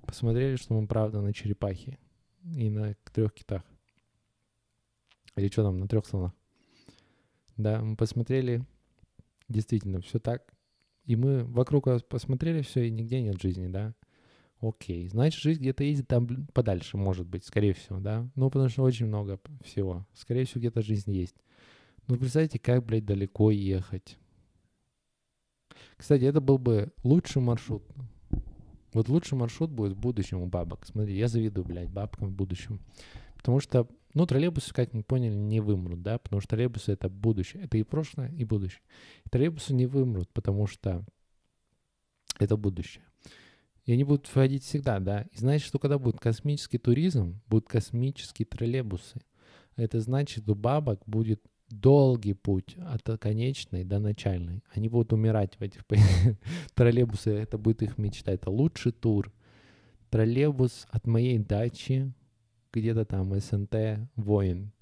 Посмотрели, 0.06 0.54
что 0.54 0.80
мы 0.80 0.87
правда 0.87 1.20
на 1.20 1.32
черепахе 1.32 1.98
и 2.44 2.70
на 2.70 2.94
трех 3.12 3.35
китах. 3.35 3.62
Или 5.35 5.48
что 5.48 5.64
там, 5.64 5.78
на 5.80 5.88
трех 5.88 6.06
слонах. 6.06 6.32
Да, 7.56 7.82
мы 7.82 7.96
посмотрели, 7.96 8.64
действительно, 9.48 10.00
все 10.00 10.20
так. 10.20 10.54
И 11.06 11.16
мы 11.16 11.42
вокруг 11.42 11.88
посмотрели 12.09 12.62
все, 12.62 12.87
и 12.87 12.90
нигде 12.92 13.20
нет 13.20 13.42
жизни, 13.42 13.66
да? 13.66 13.96
Окей, 14.61 15.09
значит, 15.09 15.40
жизнь 15.40 15.61
где-то 15.61 15.85
есть 15.85 16.07
там 16.07 16.47
подальше, 16.55 16.97
может 16.97 17.27
быть, 17.27 17.45
скорее 17.45 17.75
всего, 17.75 18.01
да? 18.01 18.29
Ну, 18.35 18.49
потому 18.49 18.71
что 18.71 18.83
очень 18.83 19.07
много 19.07 19.38
всего. 19.62 20.07
Скорее 20.14 20.47
всего, 20.47 20.61
где-то 20.61 20.83
жизнь 20.83 21.12
есть. 21.12 21.37
Ну, 22.09 22.16
представьте, 22.16 22.59
как, 22.59 22.85
блядь, 22.85 23.05
далеко 23.05 23.51
ехать. 23.51 24.16
Кстати, 25.97 26.25
это 26.25 26.40
был 26.40 26.59
бы 26.59 26.92
лучший 27.03 27.42
маршрут. 27.42 27.85
Вот 28.92 29.09
лучший 29.11 29.37
маршрут 29.37 29.71
будет 29.71 29.92
в 29.92 30.01
будущем 30.01 30.40
у 30.40 30.47
бабок. 30.47 30.87
Смотри, 30.87 31.16
я 31.16 31.29
завидую, 31.29 31.66
блядь, 31.66 31.90
бабкам 31.90 32.29
в 32.29 32.33
будущем. 32.33 32.81
Потому 33.37 33.61
что, 33.61 33.87
ну, 34.14 34.27
троллейбусы, 34.27 34.73
как 34.73 34.95
не 34.95 35.03
поняли, 35.03 35.35
не 35.35 35.61
вымрут, 35.61 36.03
да? 36.03 36.19
Потому 36.19 36.40
что 36.40 36.51
троллейбусы— 36.51 36.92
это 36.92 37.11
будущее. 37.11 37.64
Это 37.64 37.77
и 37.77 37.83
прошлое, 37.83 38.33
и 38.33 38.45
будущее. 38.45 38.81
И 39.27 39.29
троллейбусы 39.29 39.75
не 39.75 39.87
вымрут, 39.87 40.31
потому 40.33 40.66
что 40.66 41.05
это 42.38 42.57
будущее. 42.57 43.05
И 43.87 43.92
они 43.92 44.03
будут 44.03 44.27
входить 44.27 44.64
всегда, 44.64 44.99
да. 44.99 45.22
И 45.33 45.38
значит, 45.38 45.66
что 45.66 45.79
когда 45.79 45.99
будет 45.99 46.18
космический 46.18 46.79
туризм, 46.79 47.40
будут 47.46 47.68
космические 47.68 48.46
троллейбусы. 48.46 49.20
Это 49.77 50.01
значит, 50.01 50.49
у 50.49 50.55
бабок 50.57 51.01
будет 51.07 51.40
долгий 51.70 52.35
путь 52.35 52.77
от 52.79 53.03
конечной 53.20 53.85
до 53.85 54.01
начальной. 54.01 54.62
Они 54.75 54.88
будут 54.88 55.12
умирать 55.12 55.55
в 55.57 55.62
этих 55.62 55.85
троллейбусы. 56.75 57.31
Это 57.31 57.59
будет 57.59 57.83
их 57.83 57.96
мечта. 57.96 58.33
Это 58.33 58.51
лучший 58.51 58.90
тур. 58.90 59.33
Троллейбус 60.11 60.87
от 60.90 61.07
моей 61.07 61.38
дачи, 61.38 62.12
где-то 62.72 63.05
там 63.05 63.38
СНТ, 63.38 64.09
воин, 64.16 64.72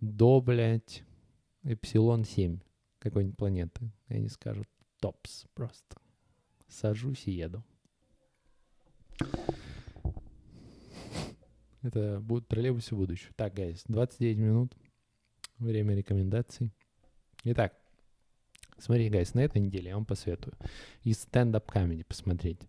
до, 0.00 0.40
блядь, 0.40 1.04
Эпсилон-7 1.62 2.60
какой-нибудь 2.98 3.36
планеты. 3.36 3.92
И 4.08 4.14
они 4.14 4.28
скажут, 4.28 4.66
топс 5.00 5.46
просто. 5.54 5.96
Сажусь 6.68 7.26
и 7.26 7.32
еду. 7.32 7.64
Это 11.82 12.20
будут 12.20 12.48
троллейбусы 12.48 12.94
будущего. 12.94 13.32
Так, 13.36 13.54
guys, 13.54 13.84
29 13.88 14.38
минут. 14.38 14.76
Время 15.58 15.94
рекомендаций. 15.94 16.70
Итак, 17.44 17.74
смотри, 18.78 19.08
guys, 19.08 19.34
на 19.34 19.40
этой 19.40 19.60
неделе 19.60 19.88
я 19.88 19.94
вам 19.94 20.04
посоветую 20.04 20.54
из 21.02 21.20
stand-up 21.20 21.70
comedy 21.70 22.02
посмотреть. 22.02 22.60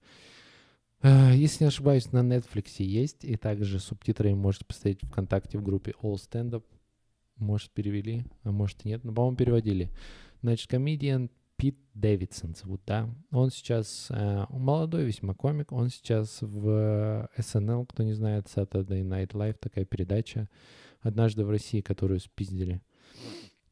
Э, 1.02 1.32
Если 1.36 1.64
не 1.64 1.68
ошибаюсь, 1.70 2.12
на 2.12 2.20
Netflix 2.20 2.76
есть, 2.84 3.26
и 3.26 3.36
также 3.36 3.80
субтитры 3.80 4.34
можете 4.36 4.66
посмотреть 4.66 5.02
ВКонтакте 5.04 5.58
в 5.58 5.64
группе 5.64 5.94
All 6.02 6.16
Stand 6.16 6.52
Up. 6.52 6.64
Может, 7.38 7.72
перевели, 7.72 8.24
а 8.44 8.52
может 8.52 8.86
и 8.86 8.90
нет. 8.90 9.04
Но, 9.04 9.14
по-моему, 9.14 9.36
переводили. 9.36 9.90
Значит, 10.42 10.70
комедиан 10.70 11.30
Пит 11.62 11.78
Дэвидсон 11.94 12.56
зовут, 12.56 12.82
да. 12.88 13.08
Он 13.32 13.52
сейчас 13.52 14.08
э, 14.10 14.46
молодой 14.50 15.04
весьма 15.04 15.36
комик. 15.36 15.72
Он 15.72 15.90
сейчас 15.90 16.40
в 16.42 17.30
SNL, 17.38 17.86
кто 17.86 18.02
не 18.02 18.14
знает, 18.14 18.48
Saturday 18.48 19.04
Night 19.04 19.34
Live, 19.34 19.58
такая 19.60 19.86
передача. 19.86 20.50
Однажды 21.02 21.46
в 21.46 21.52
России, 21.52 21.82
которую 21.82 22.20
спиздили. 22.20 22.82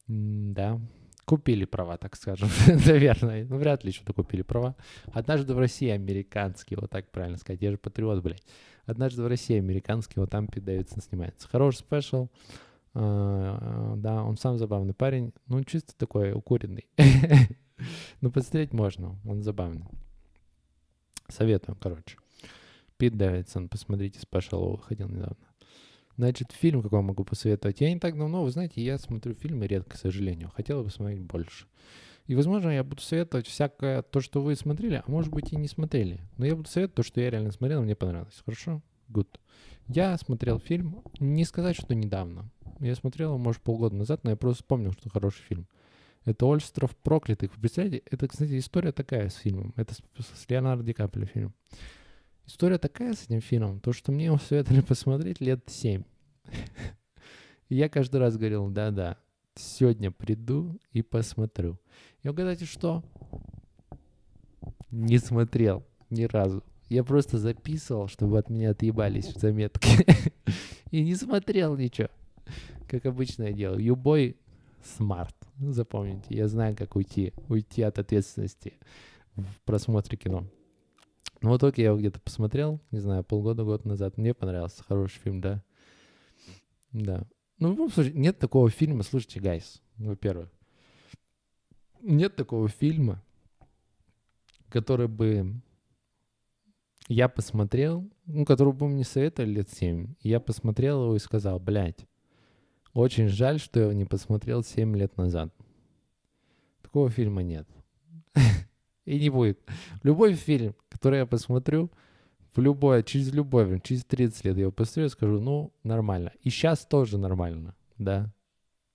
Да, 0.05 0.79
купили 1.25 1.65
права, 1.65 1.97
так 1.97 2.15
скажем, 2.15 2.49
наверное. 2.85 3.45
Ну, 3.45 3.57
вряд 3.57 3.83
ли 3.83 3.91
что-то 3.91 4.13
купили 4.13 4.43
права. 4.43 4.75
Однажды 5.11 5.55
в 5.55 5.57
России 5.57 5.89
американский, 5.89 6.75
вот 6.75 6.91
так 6.91 7.09
правильно 7.09 7.39
сказать. 7.39 7.63
Я 7.63 7.71
же 7.71 7.79
патриот, 7.79 8.21
блядь. 8.21 8.43
Однажды 8.85 9.23
в 9.23 9.27
России 9.27 9.57
американский, 9.57 10.19
вот 10.19 10.29
там 10.29 10.45
Пит 10.45 10.63
Дэвидсон 10.63 11.01
снимается. 11.01 11.47
Хороший 11.47 11.77
спешл. 11.77 12.27
А, 12.93 13.95
Да, 13.97 14.23
он 14.23 14.37
сам 14.37 14.59
забавный 14.59 14.93
парень. 14.93 15.33
Ну, 15.47 15.63
чисто 15.63 15.97
такой 15.97 16.33
укуренный. 16.33 16.85
Ну, 18.21 18.31
посмотреть 18.31 18.73
можно, 18.73 19.19
он 19.25 19.43
забавный. 19.43 19.85
Советую, 21.27 21.77
короче. 21.79 22.17
Пит 22.97 23.17
Дэвидсон, 23.17 23.69
посмотрите, 23.69 24.19
спешл 24.19 24.71
выходил 24.71 25.07
недавно. 25.07 25.37
Значит, 26.17 26.51
фильм 26.51 26.81
какой 26.81 27.01
могу 27.01 27.23
посоветовать? 27.23 27.79
Я 27.79 27.93
не 27.93 27.99
так 27.99 28.17
давно, 28.17 28.43
вы 28.43 28.51
знаете, 28.51 28.83
я 28.83 28.97
смотрю 28.97 29.35
фильмы 29.35 29.67
редко, 29.67 29.91
к 29.91 29.99
сожалению. 29.99 30.49
Хотел 30.49 30.83
бы 30.83 30.89
смотреть 30.89 31.21
больше. 31.21 31.65
И, 32.25 32.35
возможно, 32.35 32.69
я 32.69 32.83
буду 32.83 33.01
советовать 33.01 33.47
всякое 33.47 34.01
то, 34.01 34.19
что 34.19 34.41
вы 34.41 34.55
смотрели, 34.55 34.95
а 34.95 35.09
может 35.09 35.31
быть 35.31 35.53
и 35.53 35.55
не 35.55 35.67
смотрели. 35.67 36.19
Но 36.37 36.45
я 36.45 36.55
буду 36.55 36.67
советовать 36.67 36.95
то, 36.95 37.03
что 37.03 37.21
я 37.21 37.29
реально 37.29 37.51
смотрел, 37.51 37.81
мне 37.81 37.95
понравилось. 37.95 38.41
Хорошо? 38.45 38.81
Good. 39.09 39.29
Я 39.87 40.17
смотрел 40.17 40.59
фильм, 40.59 41.01
не 41.19 41.45
сказать, 41.45 41.75
что 41.75 41.95
недавно. 41.95 42.51
Я 42.79 42.95
смотрел 42.95 43.29
его, 43.29 43.37
может, 43.37 43.61
полгода 43.61 43.95
назад, 43.95 44.23
но 44.23 44.31
я 44.31 44.35
просто 44.35 44.63
вспомнил, 44.63 44.91
что 44.91 45.09
хороший 45.09 45.41
фильм. 45.43 45.67
Это 46.25 46.45
«Остров 46.45 46.95
проклятых». 46.97 47.55
Вы 47.55 47.61
представляете, 47.61 48.03
это, 48.09 48.27
кстати, 48.27 48.57
история 48.59 48.91
такая 48.91 49.29
с 49.29 49.35
фильмом. 49.35 49.73
Это 49.75 49.93
с, 49.93 49.99
с 50.19 50.49
Леонардо 50.49 50.83
Ди 50.83 50.93
Каприо 50.93 51.25
фильм. 51.25 51.53
История 52.45 52.77
такая 52.77 53.13
с 53.13 53.25
этим 53.25 53.41
фильмом, 53.41 53.79
то, 53.79 53.93
что 53.93 54.11
мне 54.11 54.25
его 54.25 54.37
советовали 54.37 54.81
посмотреть 54.81 55.39
лет 55.39 55.63
семь. 55.67 56.03
Я 57.69 57.89
каждый 57.89 58.17
раз 58.17 58.37
говорил, 58.37 58.69
да-да, 58.69 59.17
сегодня 59.55 60.11
приду 60.11 60.79
и 60.91 61.01
посмотрю. 61.01 61.79
И 62.23 62.29
угадайте, 62.29 62.65
что? 62.65 63.03
Не 64.89 65.19
смотрел 65.19 65.85
ни 66.09 66.23
разу. 66.23 66.63
Я 66.89 67.03
просто 67.03 67.37
записывал, 67.37 68.07
чтобы 68.07 68.39
от 68.39 68.49
меня 68.49 68.71
отъебались 68.71 69.27
в 69.27 69.39
заметки. 69.39 69.89
И 70.91 71.03
не 71.03 71.13
смотрел 71.13 71.77
ничего. 71.77 72.09
Как 72.87 73.05
обычно 73.05 73.43
я 73.43 73.53
делаю. 73.53 73.79
Любой 73.79 74.37
смарт. 74.83 75.35
Запомните, 75.59 76.35
я 76.35 76.47
знаю, 76.47 76.75
как 76.75 76.95
уйти. 76.95 77.33
Уйти 77.47 77.81
от 77.81 77.99
ответственности 77.99 78.73
в 79.35 79.61
просмотре 79.65 80.17
кино. 80.17 80.45
Ну, 81.41 81.53
в 81.53 81.57
итоге 81.57 81.83
я 81.83 81.89
его 81.89 81.97
где-то 81.97 82.19
посмотрел, 82.19 82.81
не 82.91 82.99
знаю, 82.99 83.23
полгода-год 83.23 83.85
назад. 83.85 84.17
Мне 84.17 84.33
понравился. 84.33 84.83
Хороший 84.83 85.19
фильм, 85.19 85.41
да. 85.41 85.63
Да. 86.91 87.25
Ну, 87.59 87.69
в 87.69 87.71
любом 87.71 87.91
случае, 87.91 88.13
нет 88.13 88.39
такого 88.39 88.69
фильма, 88.69 89.03
слушайте, 89.03 89.39
гайс, 89.39 89.81
во-первых. 89.97 90.49
Нет 92.01 92.35
такого 92.35 92.69
фильма, 92.69 93.21
который 94.69 95.07
бы 95.07 95.61
я 97.09 97.27
посмотрел, 97.27 98.09
ну, 98.25 98.45
который 98.45 98.73
бы 98.73 98.87
мне 98.87 99.03
советовали 99.03 99.51
лет 99.51 99.69
7, 99.69 100.15
я 100.21 100.39
посмотрел 100.39 101.03
его 101.03 101.15
и 101.15 101.19
сказал, 101.19 101.59
блядь, 101.59 102.05
очень 102.99 103.27
жаль, 103.27 103.59
что 103.59 103.79
я 103.79 103.85
его 103.85 103.93
не 103.93 104.05
посмотрел 104.05 104.63
7 104.63 104.95
лет 104.95 105.15
назад. 105.17 105.53
Такого 106.81 107.09
фильма 107.09 107.43
нет. 107.43 107.67
И 109.05 109.19
не 109.19 109.29
будет. 109.29 109.59
Любой 110.03 110.33
фильм, 110.33 110.75
который 110.89 111.19
я 111.19 111.25
посмотрю, 111.25 111.91
в 112.53 112.59
любое, 112.59 113.03
через 113.03 113.29
время, 113.31 113.79
через 113.79 114.03
30 114.05 114.45
лет 114.45 114.55
я 114.55 114.61
его 114.63 114.71
посмотрю 114.71 115.05
и 115.05 115.09
скажу, 115.09 115.39
ну, 115.39 115.71
нормально. 115.83 116.33
И 116.41 116.49
сейчас 116.49 116.85
тоже 116.85 117.17
нормально, 117.17 117.75
да. 117.97 118.33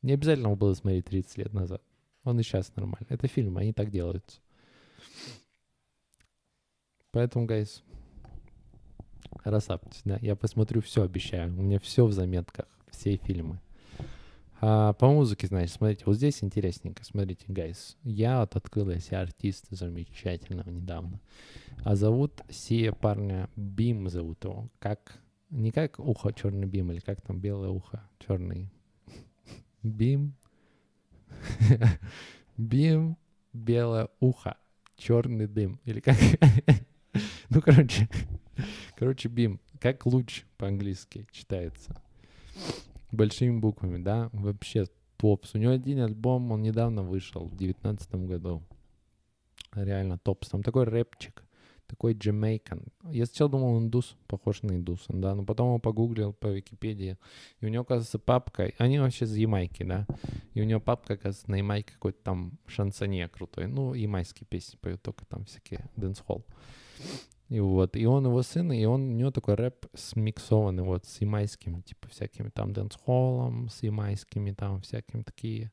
Не 0.02 0.12
обязательно 0.12 0.54
было 0.54 0.74
смотреть 0.74 1.06
30 1.06 1.38
лет 1.38 1.52
назад. 1.52 1.82
Он 2.24 2.38
и 2.38 2.42
сейчас 2.42 2.74
нормально. 2.76 3.06
Это 3.08 3.26
фильмы, 3.28 3.60
они 3.60 3.72
так 3.72 3.90
делаются. 3.90 4.40
Поэтому, 7.10 7.46
гайс, 7.46 7.82
расслабьтесь, 9.44 10.02
да. 10.04 10.18
Я 10.20 10.36
посмотрю 10.36 10.82
все, 10.82 11.02
обещаю. 11.02 11.50
У 11.56 11.62
меня 11.62 11.78
все 11.78 12.04
в 12.04 12.12
заметках, 12.12 12.66
все 12.90 13.16
фильмы. 13.16 13.60
А, 14.60 14.92
по 14.94 15.08
музыке, 15.08 15.46
значит, 15.46 15.72
смотрите, 15.72 16.04
вот 16.06 16.16
здесь 16.16 16.42
интересненько. 16.42 17.04
Смотрите, 17.04 17.44
гайс, 17.48 17.96
я 18.02 18.40
вот 18.40 18.56
открыл 18.56 18.86
для 18.86 19.00
себя 19.00 19.20
артиста 19.20 19.74
замечательного 19.74 20.70
недавно. 20.70 21.20
А 21.84 21.96
зовут 21.96 22.40
сия 22.48 22.92
парня 22.92 23.48
Бим 23.56 24.08
зовут 24.08 24.44
его. 24.44 24.68
Как, 24.78 25.18
не 25.50 25.70
как 25.70 25.98
ухо 25.98 26.32
черный 26.32 26.66
Бим, 26.66 26.92
или 26.92 27.00
как 27.00 27.20
там 27.20 27.40
белое 27.40 27.70
ухо 27.70 28.02
черный. 28.18 28.70
Бим. 29.82 30.34
Бим, 32.56 33.16
белое 33.52 34.08
ухо, 34.20 34.56
черный 34.96 35.46
дым. 35.46 35.80
Или 35.84 36.00
как? 36.00 36.16
ну, 37.50 37.60
короче, 37.60 38.08
короче, 38.96 39.28
Бим. 39.28 39.60
Как 39.80 40.06
луч 40.06 40.44
по-английски 40.56 41.26
читается 41.32 42.00
большими 43.14 43.58
буквами, 43.58 44.02
да, 44.02 44.30
вообще 44.32 44.86
топс. 45.16 45.54
У 45.54 45.58
него 45.58 45.72
один 45.72 46.00
альбом, 46.00 46.52
он 46.52 46.62
недавно 46.62 47.02
вышел, 47.02 47.46
в 47.46 47.56
девятнадцатом 47.56 48.26
году. 48.26 48.62
Реально 49.74 50.18
топс. 50.18 50.48
Там 50.48 50.62
такой 50.62 50.84
рэпчик, 50.84 51.44
такой 51.86 52.14
Jamaican. 52.14 52.84
Я 53.10 53.26
сначала 53.26 53.50
думал, 53.50 53.78
индус, 53.78 54.16
похож 54.26 54.62
на 54.62 54.72
индуса, 54.72 55.12
да, 55.12 55.34
но 55.34 55.44
потом 55.44 55.68
он 55.68 55.80
погуглил 55.80 56.32
по 56.32 56.48
Википедии, 56.48 57.18
и 57.60 57.66
у 57.66 57.68
него, 57.68 57.82
оказывается, 57.82 58.18
папка, 58.18 58.72
они 58.78 58.98
вообще 58.98 59.26
с 59.26 59.34
Ямайки, 59.34 59.82
да, 59.82 60.06
и 60.54 60.60
у 60.60 60.64
него 60.64 60.80
папка, 60.80 61.14
оказывается, 61.14 61.50
на 61.50 61.56
Ямайке 61.56 61.92
какой-то 61.92 62.18
там 62.22 62.58
шансонье 62.66 63.28
крутой, 63.28 63.66
ну, 63.66 63.94
ямайские 63.94 64.46
песни 64.46 64.76
поют, 64.80 65.02
только 65.02 65.26
там 65.26 65.44
всякие 65.44 65.90
дэнс-холл. 65.96 66.44
И 67.48 67.60
вот, 67.60 67.96
и 67.96 68.06
он 68.06 68.26
его 68.26 68.42
сын, 68.42 68.72
и 68.72 68.84
он, 68.84 69.02
у 69.02 69.12
него 69.12 69.30
такой 69.30 69.54
рэп 69.54 69.86
смиксованный 69.94 70.82
вот 70.82 71.04
с 71.04 71.20
ямайскими, 71.20 71.82
типа 71.82 72.08
всякими 72.08 72.48
там 72.48 72.72
дэнс-холлом, 72.72 73.68
с 73.68 73.82
ямайскими 73.82 74.52
там 74.52 74.80
всякими 74.80 75.22
такие, 75.22 75.70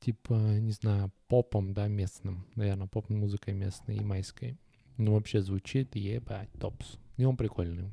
типа, 0.00 0.34
не 0.34 0.72
знаю, 0.72 1.12
попом, 1.28 1.74
да, 1.74 1.88
местным, 1.88 2.46
наверное, 2.54 2.86
поп-музыкой 2.86 3.52
местной, 3.54 3.96
ямайской. 3.96 4.58
Ну, 4.96 5.14
вообще 5.14 5.42
звучит, 5.42 5.94
ебать, 5.96 6.48
топс. 6.58 6.98
И 7.16 7.24
он 7.24 7.36
прикольный. 7.36 7.92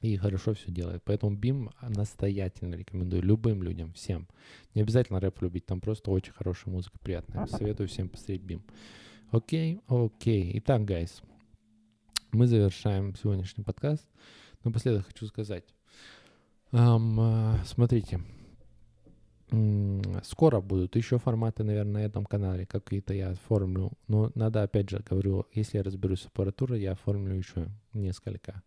И 0.00 0.16
хорошо 0.16 0.54
все 0.54 0.70
делает. 0.70 1.02
Поэтому 1.04 1.36
Бим 1.36 1.70
настоятельно 1.82 2.76
рекомендую 2.76 3.22
любым 3.22 3.62
людям, 3.62 3.92
всем. 3.94 4.28
Не 4.74 4.82
обязательно 4.82 5.18
рэп 5.18 5.42
любить, 5.42 5.66
там 5.66 5.80
просто 5.80 6.10
очень 6.10 6.32
хорошая 6.32 6.72
музыка, 6.72 6.98
приятная. 7.02 7.46
Советую 7.46 7.88
всем 7.88 8.08
посмотреть 8.08 8.42
Бим. 8.42 8.62
Окей, 9.30 9.80
окей. 9.88 10.52
Итак, 10.58 10.84
гайс, 10.84 11.22
мы 12.32 12.46
завершаем 12.46 13.14
сегодняшний 13.16 13.64
подкаст. 13.64 14.06
Напоследок 14.64 15.06
хочу 15.06 15.26
сказать. 15.26 15.64
Um, 16.72 17.58
смотрите, 17.64 18.20
скоро 20.22 20.60
будут 20.60 20.96
еще 20.96 21.18
форматы, 21.18 21.64
наверное, 21.64 22.02
на 22.02 22.04
этом 22.04 22.26
канале, 22.26 22.66
какие-то 22.66 23.14
я 23.14 23.30
оформлю. 23.30 23.92
Но 24.06 24.30
надо, 24.34 24.62
опять 24.62 24.90
же, 24.90 25.02
говорю, 25.08 25.46
если 25.54 25.78
я 25.78 25.82
разберусь 25.82 26.22
с 26.22 26.26
аппаратурой, 26.26 26.82
я 26.82 26.92
оформлю 26.92 27.34
еще 27.34 27.68
несколько 27.94 28.62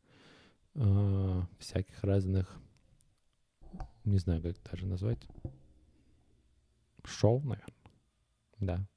uh, 0.74 1.44
всяких 1.60 2.04
разных, 2.04 2.58
не 4.04 4.18
знаю, 4.18 4.42
как 4.42 4.56
даже 4.72 4.88
назвать, 4.88 5.20
шоу, 7.04 7.40
наверное. 7.42 7.76
Да, 8.60 8.88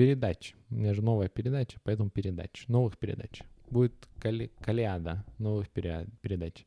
передач. 0.00 0.54
У 0.70 0.76
меня 0.76 0.94
же 0.94 1.02
новая 1.02 1.28
передача, 1.28 1.78
поэтому 1.84 2.08
передач. 2.08 2.64
Новых 2.68 2.96
передач. 2.96 3.42
Будет 3.68 3.92
кали, 4.18 4.50
калиада 4.58 5.26
новых 5.36 5.68
передач. 5.68 6.64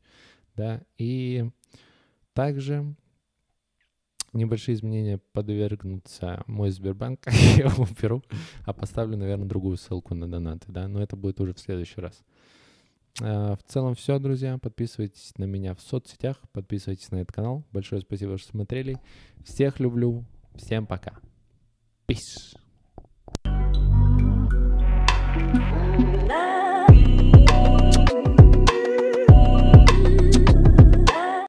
Да, 0.54 0.82
и 0.98 1.50
также 2.32 2.94
небольшие 4.32 4.76
изменения 4.76 5.18
подвергнутся 5.32 6.44
мой 6.46 6.70
Сбербанк, 6.70 7.26
я 7.56 7.64
его 7.64 7.82
уберу, 7.82 8.22
а 8.66 8.72
поставлю, 8.72 9.16
наверное, 9.16 9.48
другую 9.48 9.78
ссылку 9.78 10.14
на 10.14 10.30
донаты, 10.30 10.70
да, 10.70 10.86
но 10.86 11.02
это 11.02 11.16
будет 11.16 11.40
уже 11.40 11.54
в 11.54 11.58
следующий 11.58 12.00
раз. 12.00 12.22
А, 13.20 13.56
в 13.56 13.64
целом 13.64 13.96
все, 13.96 14.20
друзья. 14.20 14.58
Подписывайтесь 14.58 15.32
на 15.38 15.44
меня 15.44 15.74
в 15.74 15.80
соцсетях, 15.80 16.40
подписывайтесь 16.52 17.10
на 17.10 17.16
этот 17.16 17.34
канал. 17.34 17.64
Большое 17.72 18.00
спасибо, 18.00 18.38
что 18.38 18.50
смотрели. 18.50 19.00
Всех 19.44 19.80
люблю. 19.80 20.24
Всем 20.54 20.86
пока. 20.86 21.18
Peace. 22.06 22.56